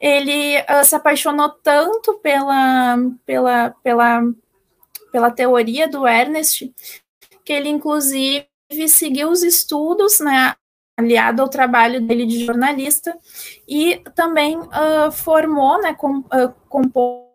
ele 0.00 0.58
uh, 0.62 0.84
se 0.84 0.96
apaixonou 0.96 1.50
tanto 1.50 2.14
pela, 2.14 2.96
pela, 3.24 3.70
pela 3.82 4.22
pela 5.12 5.30
teoria 5.30 5.88
do 5.88 6.06
Ernest, 6.06 6.74
que 7.44 7.52
ele 7.52 7.68
inclusive 7.68 8.48
seguiu 8.88 9.30
os 9.30 9.44
estudos, 9.44 10.18
né, 10.18 10.54
aliado 10.96 11.42
ao 11.42 11.48
trabalho 11.48 12.00
dele 12.00 12.24
de 12.24 12.44
jornalista, 12.44 13.16
e 13.68 13.98
também 14.14 14.58
uh, 14.58 15.12
formou, 15.12 15.80
né, 15.80 15.94
com, 15.94 16.18
uh, 16.20 16.54
compôs 16.68 17.26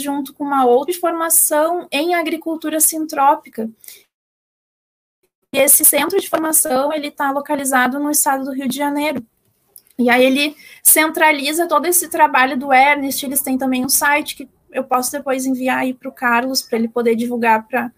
junto 0.00 0.34
com 0.34 0.44
uma 0.44 0.66
outra 0.66 0.94
formação 0.94 1.88
em 1.90 2.14
agricultura 2.14 2.80
sintrópica. 2.80 3.70
E 5.54 5.58
esse 5.58 5.84
centro 5.84 6.20
de 6.20 6.28
formação 6.28 6.92
ele 6.92 7.08
está 7.08 7.30
localizado 7.30 7.98
no 7.98 8.10
estado 8.10 8.44
do 8.44 8.52
Rio 8.52 8.68
de 8.68 8.76
Janeiro. 8.76 9.24
E 9.98 10.10
aí 10.10 10.24
ele 10.24 10.56
centraliza 10.82 11.66
todo 11.66 11.86
esse 11.86 12.08
trabalho 12.08 12.56
do 12.56 12.72
Ernest. 12.72 13.24
Eles 13.24 13.40
têm 13.40 13.56
também 13.56 13.84
um 13.84 13.88
site 13.88 14.36
que 14.36 14.48
eu 14.70 14.84
posso 14.84 15.10
depois 15.10 15.46
enviar 15.46 15.78
aí 15.78 15.94
para 15.94 16.08
o 16.08 16.12
Carlos 16.12 16.62
para 16.62 16.78
ele 16.78 16.88
poder 16.88 17.16
divulgar 17.16 17.66
para 17.66 17.90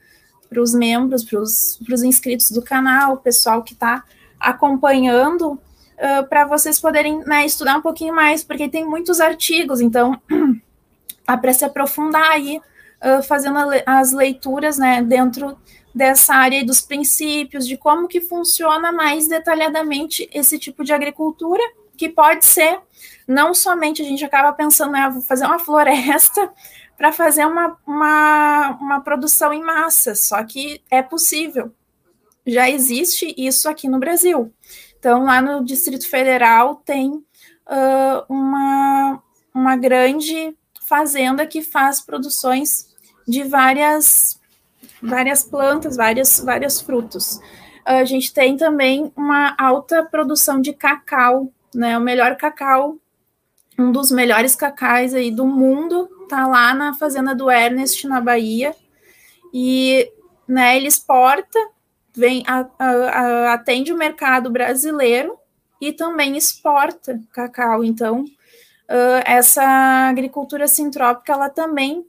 os 0.59 0.75
membros, 0.75 1.23
para 1.23 1.41
os 1.41 2.03
inscritos 2.03 2.51
do 2.51 2.63
canal, 2.63 3.13
o 3.13 3.19
pessoal 3.19 3.63
que 3.63 3.75
está 3.75 4.03
acompanhando, 4.41 5.53
uh, 5.53 6.27
para 6.29 6.47
vocês 6.47 6.81
poderem 6.81 7.21
né, 7.21 7.45
estudar 7.45 7.77
um 7.77 7.83
pouquinho 7.83 8.15
mais, 8.15 8.43
porque 8.43 8.69
tem 8.69 8.85
muitos 8.85 9.21
artigos, 9.21 9.81
então 9.81 10.21
para 11.25 11.53
se 11.53 11.65
aprofundar 11.65 12.31
aí 12.31 12.59
uh, 12.59 13.23
fazendo 13.23 13.59
as 13.87 14.13
leituras, 14.13 14.79
né, 14.79 15.03
dentro 15.03 15.57
dessa 15.95 16.35
área 16.35 16.65
dos 16.65 16.81
princípios, 16.81 17.67
de 17.67 17.77
como 17.77 18.09
que 18.09 18.21
funciona 18.21 18.91
mais 18.91 19.29
detalhadamente 19.29 20.29
esse 20.33 20.59
tipo 20.59 20.83
de 20.83 20.93
agricultura, 20.93 21.63
que 21.97 22.09
pode 22.09 22.47
ser, 22.47 22.79
não 23.29 23.53
somente 23.53 24.01
a 24.01 24.05
gente 24.05 24.25
acaba 24.25 24.53
pensando, 24.53 24.93
né, 24.93 25.09
vou 25.13 25.21
fazer 25.21 25.45
uma 25.45 25.59
floresta 25.61 26.51
para 27.01 27.13
fazer 27.13 27.47
uma, 27.47 27.79
uma, 27.87 28.79
uma 28.79 29.01
produção 29.01 29.55
em 29.55 29.63
massa, 29.63 30.15
só 30.15 30.45
que 30.45 30.83
é 30.91 31.01
possível. 31.01 31.73
Já 32.47 32.69
existe 32.69 33.35
isso 33.39 33.71
aqui 33.71 33.89
no 33.89 33.99
Brasil. 33.99 34.53
Então, 34.99 35.25
lá 35.25 35.41
no 35.41 35.65
Distrito 35.65 36.07
Federal 36.07 36.83
tem 36.85 37.13
uh, 37.13 38.23
uma, 38.29 39.19
uma 39.55 39.77
grande 39.77 40.55
fazenda 40.87 41.47
que 41.47 41.63
faz 41.63 42.03
produções 42.03 42.95
de 43.27 43.45
várias, 43.45 44.39
várias 45.03 45.43
plantas, 45.43 45.97
várias, 45.97 46.39
vários 46.39 46.83
frutos. 46.83 47.41
A 47.83 48.05
gente 48.05 48.31
tem 48.31 48.59
também 48.59 49.11
uma 49.17 49.55
alta 49.59 50.05
produção 50.05 50.61
de 50.61 50.75
cacau, 50.75 51.51
né? 51.75 51.97
O 51.97 52.01
melhor 52.03 52.37
cacau, 52.37 52.99
um 53.79 53.91
dos 53.91 54.11
melhores 54.11 54.55
cacais 54.55 55.15
aí 55.15 55.31
do 55.31 55.47
mundo, 55.47 56.20
tá 56.31 56.47
lá 56.47 56.73
na 56.73 56.95
fazenda 56.95 57.35
do 57.35 57.51
Ernest, 57.51 58.07
na 58.07 58.21
Bahia. 58.21 58.75
E 59.53 60.11
né, 60.47 60.77
ele 60.77 60.87
exporta, 60.87 61.59
vem, 62.15 62.45
a, 62.47 62.67
a, 62.79 63.53
atende 63.55 63.93
o 63.93 63.99
mercado 63.99 64.49
brasileiro 64.49 65.37
e 65.81 65.93
também 65.93 66.37
exporta 66.37 67.21
cacau. 67.33 67.83
Então, 67.83 68.23
uh, 68.23 69.23
essa 69.25 69.63
agricultura 70.09 70.69
sintrópica, 70.69 71.33
ela 71.33 71.49
também 71.49 72.07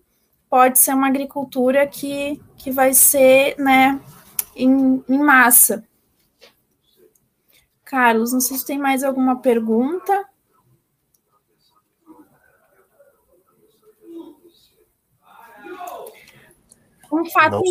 pode 0.49 0.77
ser 0.77 0.93
uma 0.93 1.07
agricultura 1.07 1.87
que, 1.87 2.39
que 2.57 2.69
vai 2.69 2.93
ser 2.93 3.55
né, 3.57 3.99
em, 4.55 5.03
em 5.09 5.17
massa. 5.17 5.83
Carlos, 7.83 8.31
não 8.31 8.39
sei 8.39 8.57
se 8.57 8.65
tem 8.65 8.77
mais 8.77 9.03
alguma 9.03 9.39
pergunta. 9.39 10.30
Um 17.11 17.25
fato, 17.25 17.61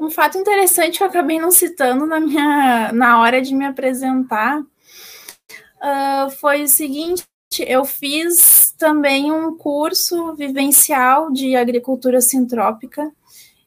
um 0.00 0.10
fato 0.10 0.38
interessante 0.38 0.98
que 0.98 1.02
eu 1.02 1.08
acabei 1.08 1.40
não 1.40 1.50
citando 1.50 2.06
na, 2.06 2.20
minha, 2.20 2.92
na 2.92 3.20
hora 3.20 3.42
de 3.42 3.52
me 3.54 3.64
apresentar 3.64 4.60
uh, 4.60 6.30
foi 6.38 6.62
o 6.62 6.68
seguinte: 6.68 7.24
eu 7.66 7.84
fiz 7.84 8.72
também 8.78 9.32
um 9.32 9.56
curso 9.56 10.34
vivencial 10.34 11.32
de 11.32 11.56
agricultura 11.56 12.20
sintrópica, 12.20 13.10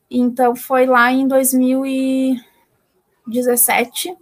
então 0.09 0.55
foi 0.55 0.85
lá 0.85 1.11
em 1.11 1.27
2017. 1.27 4.15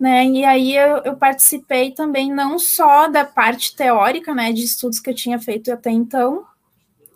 Né, 0.00 0.26
e 0.26 0.44
aí 0.44 0.76
eu, 0.76 0.96
eu, 1.04 1.16
participei 1.16 1.92
também 1.92 2.28
não 2.30 2.58
só 2.58 3.06
da 3.06 3.24
parte 3.24 3.76
teórica, 3.76 4.34
né, 4.34 4.52
de 4.52 4.64
estudos 4.64 4.98
que 4.98 5.08
eu 5.08 5.14
tinha 5.14 5.38
feito 5.38 5.72
até 5.72 5.88
então, 5.88 6.44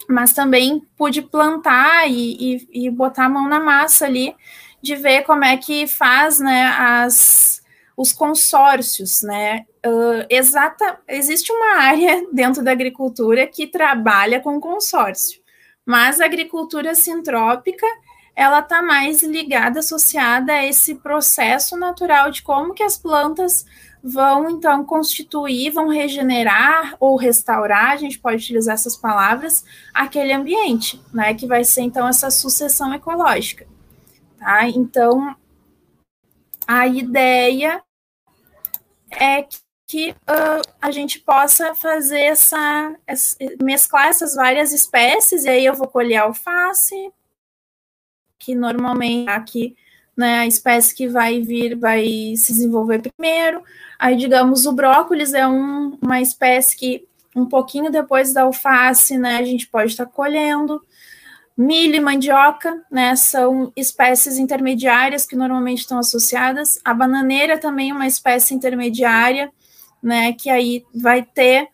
mas 0.08 0.32
também 0.32 0.80
pude 0.96 1.22
plantar 1.22 2.08
e, 2.08 2.56
e, 2.72 2.86
e 2.86 2.90
botar 2.90 3.26
a 3.26 3.28
mão 3.28 3.48
na 3.48 3.60
massa 3.60 4.06
ali, 4.06 4.34
de 4.80 4.96
ver 4.96 5.22
como 5.22 5.44
é 5.44 5.56
que 5.56 5.86
faz, 5.86 6.38
né, 6.38 6.74
as, 6.78 7.62
os 7.96 8.12
consórcios, 8.12 9.22
né, 9.22 9.64
Uh, 9.86 10.26
exata, 10.28 10.98
existe 11.08 11.52
uma 11.52 11.80
área 11.80 12.26
dentro 12.34 12.64
da 12.64 12.72
agricultura 12.72 13.46
que 13.46 13.64
trabalha 13.64 14.40
com 14.40 14.60
consórcio, 14.60 15.40
mas 15.86 16.20
a 16.20 16.24
agricultura 16.24 16.96
sintrópica 16.96 17.86
ela 18.34 18.58
está 18.58 18.82
mais 18.82 19.22
ligada, 19.22 19.78
associada 19.78 20.52
a 20.52 20.66
esse 20.66 20.96
processo 20.96 21.76
natural 21.76 22.30
de 22.30 22.42
como 22.42 22.74
que 22.74 22.82
as 22.82 22.98
plantas 22.98 23.64
vão 24.02 24.50
então 24.50 24.84
constituir, 24.84 25.70
vão 25.70 25.88
regenerar 25.88 26.96
ou 27.00 27.16
restaurar, 27.16 27.90
a 27.90 27.96
gente 27.96 28.18
pode 28.18 28.42
utilizar 28.42 28.74
essas 28.74 28.96
palavras, 28.96 29.64
aquele 29.92 30.32
ambiente, 30.32 31.00
né, 31.12 31.34
que 31.34 31.46
vai 31.46 31.64
ser 31.64 31.82
então 31.82 32.06
essa 32.06 32.30
sucessão 32.30 32.94
ecológica, 32.94 33.66
tá? 34.38 34.68
Então, 34.68 35.36
a 36.66 36.86
ideia 36.86 37.82
é 39.10 39.46
que 39.86 40.10
uh, 40.10 40.60
a 40.82 40.90
gente 40.90 41.18
possa 41.20 41.74
fazer 41.74 42.20
essa, 42.20 42.94
essa, 43.06 43.36
mesclar 43.62 44.08
essas 44.08 44.34
várias 44.34 44.72
espécies, 44.72 45.44
e 45.44 45.48
aí 45.48 45.64
eu 45.64 45.74
vou 45.74 45.88
colher 45.88 46.18
alface, 46.18 47.10
que 48.38 48.54
normalmente 48.54 49.30
aqui, 49.30 49.74
né, 50.14 50.40
a 50.40 50.46
espécie 50.46 50.94
que 50.94 51.08
vai 51.08 51.40
vir 51.40 51.74
vai 51.74 52.04
se 52.36 52.52
desenvolver 52.52 53.00
primeiro. 53.00 53.62
Aí, 53.98 54.16
digamos, 54.16 54.64
o 54.64 54.72
brócolis 54.72 55.34
é 55.34 55.46
um, 55.46 55.98
uma 56.00 56.20
espécie 56.20 56.76
que 56.76 57.08
um 57.34 57.46
pouquinho 57.46 57.90
depois 57.90 58.32
da 58.32 58.42
alface, 58.42 59.18
né, 59.18 59.36
a 59.36 59.44
gente 59.44 59.66
pode 59.66 59.92
estar 59.92 60.06
tá 60.06 60.12
colhendo. 60.12 60.80
Milho 61.56 61.96
e 61.96 62.00
mandioca, 62.00 62.80
né, 62.90 63.16
são 63.16 63.72
espécies 63.74 64.38
intermediárias 64.38 65.26
que 65.26 65.34
normalmente 65.34 65.80
estão 65.80 65.98
associadas. 65.98 66.78
A 66.84 66.94
bananeira 66.94 67.58
também 67.58 67.90
é 67.90 67.94
uma 67.94 68.06
espécie 68.06 68.54
intermediária, 68.54 69.50
né, 70.00 70.32
que 70.32 70.48
aí 70.48 70.84
vai 70.94 71.22
ter 71.22 71.68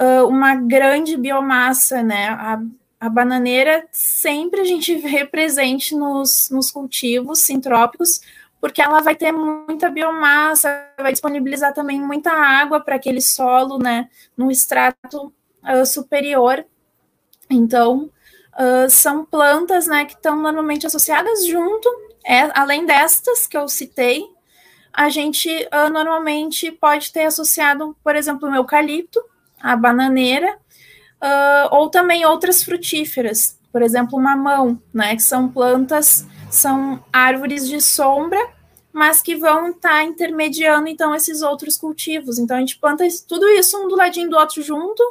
uh, 0.00 0.26
uma 0.26 0.54
grande 0.54 1.18
biomassa, 1.18 2.02
né, 2.02 2.28
a, 2.28 2.58
a 2.98 3.08
bananeira 3.10 3.86
sempre 3.92 4.60
a 4.60 4.64
gente 4.64 4.94
vê 4.96 5.26
presente 5.26 5.94
nos, 5.94 6.48
nos 6.50 6.70
cultivos 6.70 7.40
sintrópicos, 7.40 8.20
porque 8.60 8.82
ela 8.82 9.00
vai 9.00 9.14
ter 9.14 9.32
muita 9.32 9.90
biomassa, 9.90 10.88
vai 10.98 11.12
disponibilizar 11.12 11.72
também 11.74 12.00
muita 12.00 12.32
água 12.32 12.80
para 12.80 12.96
aquele 12.96 13.20
solo, 13.20 13.78
né, 13.78 14.08
no 14.36 14.50
extrato 14.50 15.32
uh, 15.62 15.86
superior. 15.86 16.64
Então, 17.50 18.10
uh, 18.58 18.90
são 18.90 19.24
plantas, 19.24 19.86
né, 19.86 20.04
que 20.04 20.14
estão 20.14 20.40
normalmente 20.40 20.86
associadas 20.86 21.46
junto, 21.46 21.88
é, 22.24 22.50
além 22.58 22.84
destas 22.84 23.46
que 23.46 23.56
eu 23.56 23.68
citei, 23.68 24.24
a 24.92 25.08
gente 25.10 25.48
uh, 25.48 25.92
normalmente 25.92 26.72
pode 26.72 27.12
ter 27.12 27.24
associado, 27.24 27.96
por 28.02 28.16
exemplo, 28.16 28.48
o 28.48 28.54
eucalipto, 28.54 29.22
a 29.60 29.76
bananeira, 29.76 30.58
ou 31.70 31.88
também 31.88 32.26
outras 32.26 32.62
frutíferas, 32.62 33.58
por 33.72 33.82
exemplo, 33.82 34.18
o 34.18 34.22
mamão, 34.22 34.80
né, 34.92 35.16
que 35.16 35.22
são 35.22 35.48
plantas, 35.48 36.26
são 36.50 37.04
árvores 37.12 37.68
de 37.68 37.80
sombra, 37.80 38.38
mas 38.92 39.20
que 39.20 39.36
vão 39.36 39.70
estar 39.70 39.90
tá 39.90 40.02
intermediando, 40.04 40.88
então, 40.88 41.14
esses 41.14 41.42
outros 41.42 41.76
cultivos. 41.76 42.38
Então, 42.38 42.56
a 42.56 42.60
gente 42.60 42.78
planta 42.78 43.06
tudo 43.28 43.46
isso 43.48 43.78
um 43.78 43.88
do 43.88 43.96
ladinho 43.96 44.30
do 44.30 44.36
outro 44.36 44.62
junto, 44.62 45.02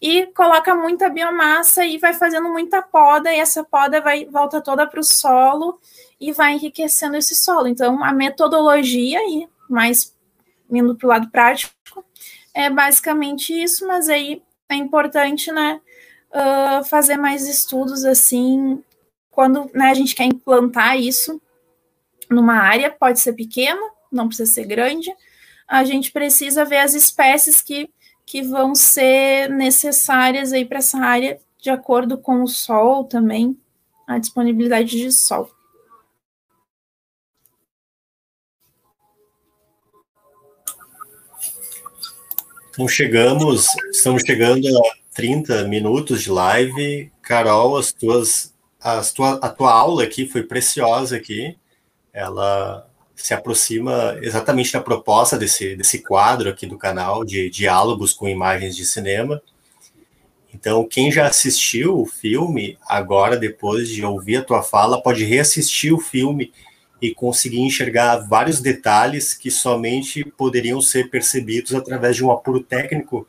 e 0.00 0.26
coloca 0.28 0.74
muita 0.74 1.10
biomassa 1.10 1.84
e 1.84 1.98
vai 1.98 2.14
fazendo 2.14 2.48
muita 2.48 2.80
poda, 2.80 3.32
e 3.32 3.38
essa 3.38 3.62
poda 3.62 4.00
vai 4.00 4.24
volta 4.24 4.60
toda 4.60 4.86
para 4.86 5.00
o 5.00 5.04
solo 5.04 5.78
e 6.18 6.32
vai 6.32 6.54
enriquecendo 6.54 7.16
esse 7.16 7.34
solo. 7.34 7.68
Então, 7.68 8.02
a 8.02 8.12
metodologia, 8.12 9.20
e 9.28 9.46
mais 9.68 10.16
indo 10.70 10.94
para 10.94 11.06
o 11.06 11.10
lado 11.10 11.28
prático, 11.30 12.04
é 12.54 12.70
basicamente 12.70 13.52
isso, 13.52 13.86
mas 13.86 14.08
aí 14.08 14.42
é 14.68 14.74
importante, 14.74 15.52
né, 15.52 15.80
uh, 16.30 16.84
fazer 16.84 17.16
mais 17.16 17.46
estudos 17.46 18.04
assim, 18.04 18.82
quando 19.30 19.70
né, 19.74 19.90
a 19.90 19.94
gente 19.94 20.14
quer 20.14 20.24
implantar 20.24 20.98
isso 20.98 21.40
numa 22.28 22.54
área, 22.54 22.90
pode 22.90 23.20
ser 23.20 23.32
pequena, 23.32 23.80
não 24.10 24.28
precisa 24.28 24.52
ser 24.52 24.64
grande, 24.66 25.10
a 25.66 25.84
gente 25.84 26.10
precisa 26.10 26.64
ver 26.64 26.78
as 26.78 26.94
espécies 26.94 27.62
que, 27.62 27.88
que 28.26 28.42
vão 28.42 28.74
ser 28.74 29.48
necessárias 29.50 30.52
aí 30.52 30.64
para 30.64 30.78
essa 30.78 30.98
área, 30.98 31.38
de 31.60 31.70
acordo 31.70 32.18
com 32.18 32.42
o 32.42 32.48
sol 32.48 33.04
também, 33.04 33.56
a 34.06 34.18
disponibilidade 34.18 34.90
de 34.90 35.12
sol. 35.12 35.50
Então 42.70 42.88
chegamos, 42.88 43.66
estamos 43.92 44.22
chegando 44.22 44.66
a 44.66 44.82
30 45.14 45.64
minutos 45.64 46.22
de 46.22 46.30
live. 46.30 47.12
Carol, 47.20 47.76
as 47.76 47.92
tuas, 47.92 48.54
as 48.80 49.12
tua, 49.12 49.34
a 49.42 49.48
tua 49.48 49.72
aula 49.72 50.04
aqui 50.04 50.26
foi 50.26 50.42
preciosa 50.42 51.16
aqui. 51.16 51.56
Ela 52.12 52.88
se 53.14 53.34
aproxima 53.34 54.16
exatamente 54.22 54.72
da 54.72 54.80
proposta 54.80 55.36
desse, 55.36 55.76
desse 55.76 56.02
quadro 56.02 56.48
aqui 56.48 56.66
do 56.66 56.78
canal 56.78 57.24
de 57.24 57.50
diálogos 57.50 58.12
com 58.12 58.28
imagens 58.28 58.74
de 58.74 58.86
cinema. 58.86 59.42
Então, 60.52 60.86
quem 60.88 61.12
já 61.12 61.26
assistiu 61.26 62.00
o 62.00 62.06
filme, 62.06 62.76
agora, 62.88 63.36
depois 63.36 63.88
de 63.88 64.04
ouvir 64.04 64.38
a 64.38 64.42
tua 64.42 64.62
fala, 64.62 65.00
pode 65.00 65.24
reassistir 65.24 65.94
o 65.94 66.00
filme 66.00 66.52
e 67.00 67.14
conseguir 67.14 67.60
enxergar 67.60 68.26
vários 68.28 68.60
detalhes 68.60 69.32
que 69.32 69.50
somente 69.50 70.24
poderiam 70.24 70.80
ser 70.80 71.08
percebidos 71.08 71.74
através 71.74 72.16
de 72.16 72.24
um 72.24 72.30
apuro 72.30 72.60
técnico 72.60 73.26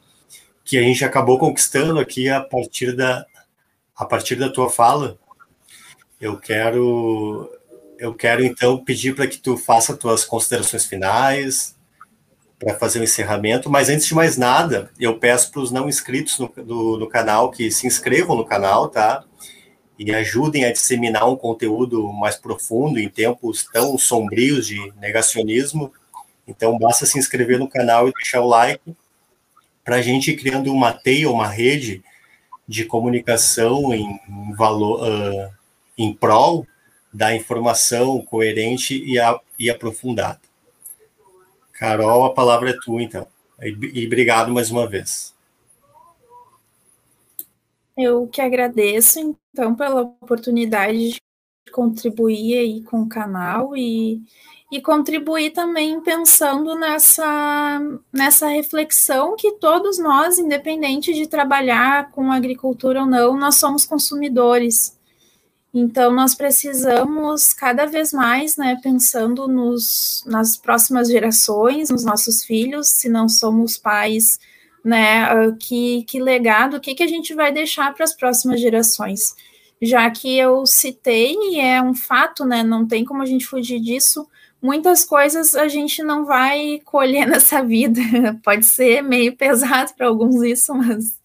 que 0.64 0.78
a 0.78 0.82
gente 0.82 1.06
acabou 1.06 1.38
conquistando 1.38 2.00
aqui 2.00 2.30
a 2.30 2.42
partir 2.42 2.96
da 2.96 3.26
a 3.96 4.06
partir 4.06 4.36
da 4.36 4.50
tua 4.50 4.68
fala, 4.68 5.20
eu 6.22 6.38
quero 6.38 7.52
eu 7.98 8.14
quero 8.14 8.44
então 8.44 8.84
pedir 8.84 9.16
para 9.16 9.28
que 9.28 9.38
tu 9.38 9.58
faça 9.58 9.96
tuas 9.96 10.24
considerações 10.24 10.86
finais, 10.86 11.76
para 12.58 12.76
fazer 12.78 13.00
o 13.00 13.04
encerramento, 13.04 13.70
mas 13.70 13.90
antes 13.90 14.06
de 14.06 14.16
mais 14.16 14.38
nada, 14.38 14.92
eu 15.00 15.18
peço 15.20 15.52
para 15.52 15.62
os 15.62 15.72
não 15.72 15.90
inscritos 15.90 16.40
no, 16.40 16.48
do, 16.48 16.98
no 16.98 17.08
canal 17.08 17.52
que 17.52 17.70
se 17.72 17.86
inscrevam 17.86 18.36
no 18.36 18.46
canal, 18.46 18.88
tá? 18.88 19.24
E 19.98 20.14
ajudem 20.14 20.66
a 20.66 20.72
disseminar 20.72 21.28
um 21.28 21.36
conteúdo 21.36 22.12
mais 22.12 22.36
profundo 22.36 23.00
em 23.00 23.10
tempos 23.10 23.68
tão 23.72 23.98
sombrios 23.98 24.66
de 24.66 24.94
negacionismo. 25.00 25.92
Então, 26.48 26.78
basta 26.78 27.06
se 27.06 27.20
inscrever 27.20 27.60
no 27.60 27.68
canal 27.68 28.08
e 28.08 28.14
deixar 28.14 28.42
o 28.42 28.48
like 28.48 28.96
para 29.84 29.98
a 29.98 30.02
gente 30.02 30.32
ir 30.32 30.38
criando 30.38 30.74
uma 30.74 30.92
teia, 30.92 31.30
uma 31.30 31.48
rede 31.48 32.04
de 32.68 32.86
comunicação 32.86 33.94
em 33.94 34.20
valor, 34.56 35.08
uh, 35.08 35.61
em 35.98 36.14
prol 36.14 36.66
da 37.14 37.36
informação 37.36 38.22
coerente 38.22 39.04
e, 39.04 39.20
a, 39.20 39.40
e 39.60 39.70
aprofundada. 39.70 40.40
Carol, 41.74 42.26
a 42.26 42.34
palavra 42.34 42.70
é 42.70 42.78
tua, 42.80 43.02
então. 43.02 43.28
E, 43.62 44.02
e 44.02 44.06
obrigado 44.06 44.52
mais 44.52 44.72
uma 44.72 44.88
vez. 44.88 45.36
Eu 47.98 48.28
que 48.28 48.42
agradeço, 48.42 49.20
então, 49.54 49.76
pela 49.76 50.02
oportunidade 50.02 51.12
de 51.12 51.22
contribuir 51.72 52.58
aí 52.58 52.84
com 52.84 53.02
o 53.02 53.10
canal 53.10 53.76
e, 53.76 54.22
e 54.72 54.82
contribuir 54.82 55.52
também 55.52 56.00
pensando 56.02 56.76
nessa, 56.76 57.80
nessa 58.12 58.48
reflexão 58.48 59.36
que 59.36 59.54
todos 59.54 60.00
nós, 60.00 60.40
independente 60.40 61.14
de 61.14 61.28
trabalhar 61.28 62.10
com 62.12 62.32
agricultura 62.32 63.02
ou 63.02 63.06
não, 63.06 63.38
nós 63.38 63.56
somos 63.56 63.86
consumidores. 63.86 64.98
Então, 65.74 66.12
nós 66.12 66.36
precisamos 66.36 67.54
cada 67.54 67.86
vez 67.86 68.12
mais, 68.12 68.58
né, 68.58 68.78
pensando 68.84 69.48
nos, 69.48 70.22
nas 70.28 70.58
próximas 70.58 71.08
gerações, 71.08 71.90
nos 71.90 72.04
nossos 72.04 72.44
filhos, 72.44 72.90
se 72.90 73.08
não 73.08 73.30
somos 73.30 73.78
pais, 73.78 74.38
né, 74.84 75.24
ah, 75.24 75.56
que, 75.58 76.04
que 76.04 76.20
legado, 76.20 76.76
o 76.76 76.80
que, 76.82 76.94
que 76.94 77.04
a 77.04 77.08
gente 77.08 77.34
vai 77.34 77.54
deixar 77.54 77.94
para 77.94 78.04
as 78.04 78.14
próximas 78.14 78.60
gerações? 78.60 79.34
Já 79.82 80.10
que 80.12 80.38
eu 80.38 80.66
citei, 80.66 81.34
e 81.36 81.60
é 81.60 81.82
um 81.82 81.94
fato, 81.94 82.44
né, 82.44 82.64
não 82.64 82.86
tem 82.86 83.06
como 83.06 83.22
a 83.22 83.26
gente 83.26 83.48
fugir 83.48 83.80
disso, 83.80 84.28
muitas 84.62 85.04
coisas 85.04 85.56
a 85.56 85.68
gente 85.68 86.04
não 86.04 86.26
vai 86.26 86.80
colher 86.86 87.26
nessa 87.28 87.64
vida. 87.64 88.02
Pode 88.44 88.66
ser 88.66 89.02
meio 89.02 89.36
pesado 89.36 89.94
para 89.96 90.08
alguns 90.08 90.44
isso, 90.44 90.74
mas, 90.74 91.20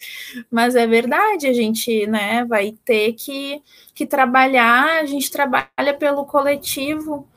mas 0.51 0.75
é 0.75 0.87
verdade, 0.87 1.47
a 1.47 1.53
gente 1.53 2.07
né, 2.07 2.45
vai 2.45 2.75
ter 2.85 3.13
que, 3.13 3.63
que 3.95 4.07
trabalhar, 4.07 5.01
a 5.01 5.07
gente 5.07 5.31
trabalha 5.31 5.95
pelo 5.99 6.25
coletivo, 6.25 7.29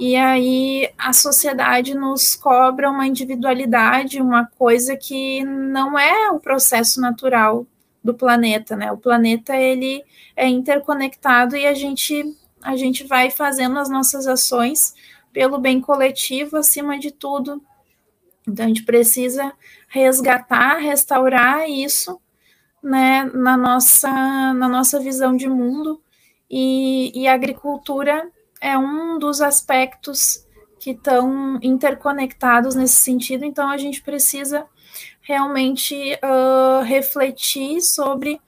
e 0.00 0.16
aí 0.16 0.90
a 0.98 1.12
sociedade 1.12 1.94
nos 1.94 2.34
cobra 2.34 2.90
uma 2.90 3.06
individualidade, 3.06 4.20
uma 4.20 4.46
coisa 4.58 4.96
que 4.96 5.44
não 5.44 5.98
é 5.98 6.30
o 6.30 6.40
processo 6.40 7.00
natural 7.00 7.66
do 8.02 8.14
planeta, 8.14 8.74
né? 8.74 8.90
O 8.90 8.96
planeta 8.96 9.54
ele 9.56 10.02
é 10.34 10.48
interconectado 10.48 11.56
e 11.56 11.66
a 11.66 11.74
gente 11.74 12.36
a 12.62 12.76
gente 12.76 13.04
vai 13.04 13.28
fazendo 13.30 13.78
as 13.78 13.88
nossas 13.88 14.26
ações 14.26 14.94
pelo 15.32 15.58
bem 15.58 15.80
coletivo 15.80 16.56
acima 16.56 16.98
de 16.98 17.10
tudo. 17.10 17.62
Então 18.46 18.64
a 18.64 18.68
gente 18.68 18.84
precisa 18.84 19.52
resgatar, 19.88 20.78
restaurar 20.78 21.68
isso, 21.68 22.20
né, 22.82 23.24
na 23.32 23.56
nossa 23.56 24.10
na 24.54 24.68
nossa 24.68 24.98
visão 24.98 25.36
de 25.36 25.48
mundo 25.48 26.02
e, 26.50 27.12
e 27.14 27.28
a 27.28 27.34
agricultura 27.34 28.30
é 28.60 28.76
um 28.76 29.18
dos 29.18 29.40
aspectos 29.40 30.46
que 30.78 30.90
estão 30.90 31.58
interconectados 31.62 32.74
nesse 32.74 32.96
sentido. 32.96 33.44
Então 33.44 33.70
a 33.70 33.76
gente 33.76 34.02
precisa 34.02 34.66
realmente 35.20 35.94
uh, 36.16 36.82
refletir 36.82 37.80
sobre 37.80 38.40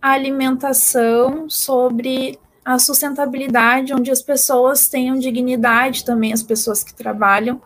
a 0.00 0.10
alimentação, 0.10 1.48
sobre 1.48 2.38
a 2.64 2.78
sustentabilidade, 2.78 3.92
onde 3.92 4.10
as 4.10 4.22
pessoas 4.22 4.88
tenham 4.88 5.18
dignidade 5.18 6.04
também, 6.04 6.32
as 6.32 6.42
pessoas 6.42 6.84
que 6.84 6.94
trabalham, 6.94 7.60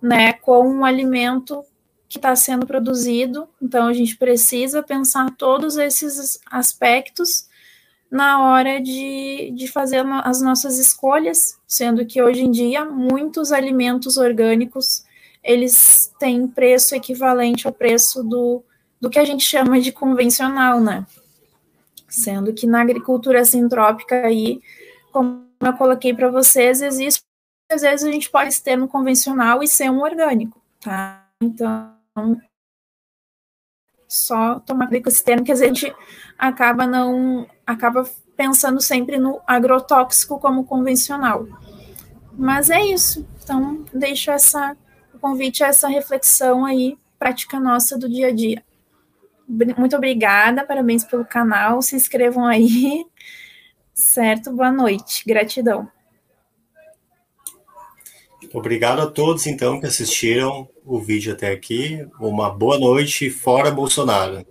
né, 0.00 0.32
com 0.32 0.68
um 0.68 0.84
alimento 0.84 1.64
que 2.08 2.18
está 2.18 2.34
sendo 2.34 2.66
produzido. 2.66 3.48
Então, 3.60 3.86
a 3.86 3.92
gente 3.92 4.16
precisa 4.16 4.82
pensar 4.82 5.30
todos 5.36 5.76
esses 5.76 6.38
aspectos 6.50 7.46
na 8.10 8.44
hora 8.44 8.78
de, 8.78 9.50
de 9.54 9.66
fazer 9.68 10.04
as 10.22 10.42
nossas 10.42 10.78
escolhas, 10.78 11.58
sendo 11.66 12.04
que 12.04 12.22
hoje 12.22 12.42
em 12.42 12.50
dia 12.50 12.84
muitos 12.84 13.50
alimentos 13.50 14.18
orgânicos 14.18 15.04
eles 15.42 16.12
têm 16.18 16.46
preço 16.46 16.94
equivalente 16.94 17.66
ao 17.66 17.72
preço 17.72 18.22
do, 18.22 18.62
do 19.00 19.08
que 19.08 19.18
a 19.18 19.24
gente 19.24 19.44
chama 19.44 19.80
de 19.80 19.90
convencional, 19.90 20.78
né? 20.78 21.06
Sendo 22.12 22.52
que 22.52 22.66
na 22.66 22.82
agricultura 22.82 23.42
sintrópica 23.42 24.26
aí, 24.26 24.60
como 25.10 25.46
eu 25.60 25.72
coloquei 25.72 26.12
para 26.12 26.30
vocês, 26.30 26.82
existe 26.82 27.22
às 27.70 27.80
vezes 27.80 28.06
a 28.06 28.12
gente 28.12 28.30
pode 28.30 28.60
ter 28.62 28.78
um 28.78 28.86
convencional 28.86 29.62
e 29.62 29.66
ser 29.66 29.90
um 29.90 30.02
orgânico, 30.02 30.60
tá? 30.78 31.26
Então, 31.40 31.94
só 34.06 34.60
tomar 34.60 34.88
cuidado 34.88 35.04
com 35.04 35.08
esse 35.08 35.24
termo 35.24 35.42
que 35.42 35.52
a 35.52 35.56
gente 35.56 35.90
acaba 36.38 36.86
não 36.86 37.46
acaba 37.66 38.06
pensando 38.36 38.78
sempre 38.82 39.16
no 39.16 39.40
agrotóxico 39.46 40.38
como 40.38 40.64
convencional. 40.64 41.46
Mas 42.34 42.68
é 42.68 42.84
isso. 42.84 43.26
Então, 43.42 43.86
deixo 43.92 44.30
essa 44.30 44.76
o 45.14 45.18
convite 45.18 45.64
a 45.64 45.68
essa 45.68 45.88
reflexão 45.88 46.66
aí, 46.66 46.98
prática 47.18 47.58
nossa 47.58 47.96
do 47.96 48.06
dia 48.06 48.28
a 48.28 48.32
dia. 48.32 48.62
Muito 49.48 49.96
obrigada, 49.96 50.64
parabéns 50.64 51.04
pelo 51.04 51.24
canal, 51.24 51.82
se 51.82 51.96
inscrevam 51.96 52.46
aí. 52.46 53.04
Certo, 53.94 54.52
boa 54.52 54.72
noite, 54.72 55.22
gratidão. 55.26 55.88
Obrigado 58.52 59.00
a 59.00 59.06
todos, 59.06 59.46
então, 59.46 59.80
que 59.80 59.86
assistiram 59.86 60.68
o 60.84 60.98
vídeo 60.98 61.32
até 61.32 61.52
aqui. 61.52 62.06
Uma 62.20 62.50
boa 62.50 62.78
noite, 62.78 63.30
fora 63.30 63.70
Bolsonaro. 63.70 64.44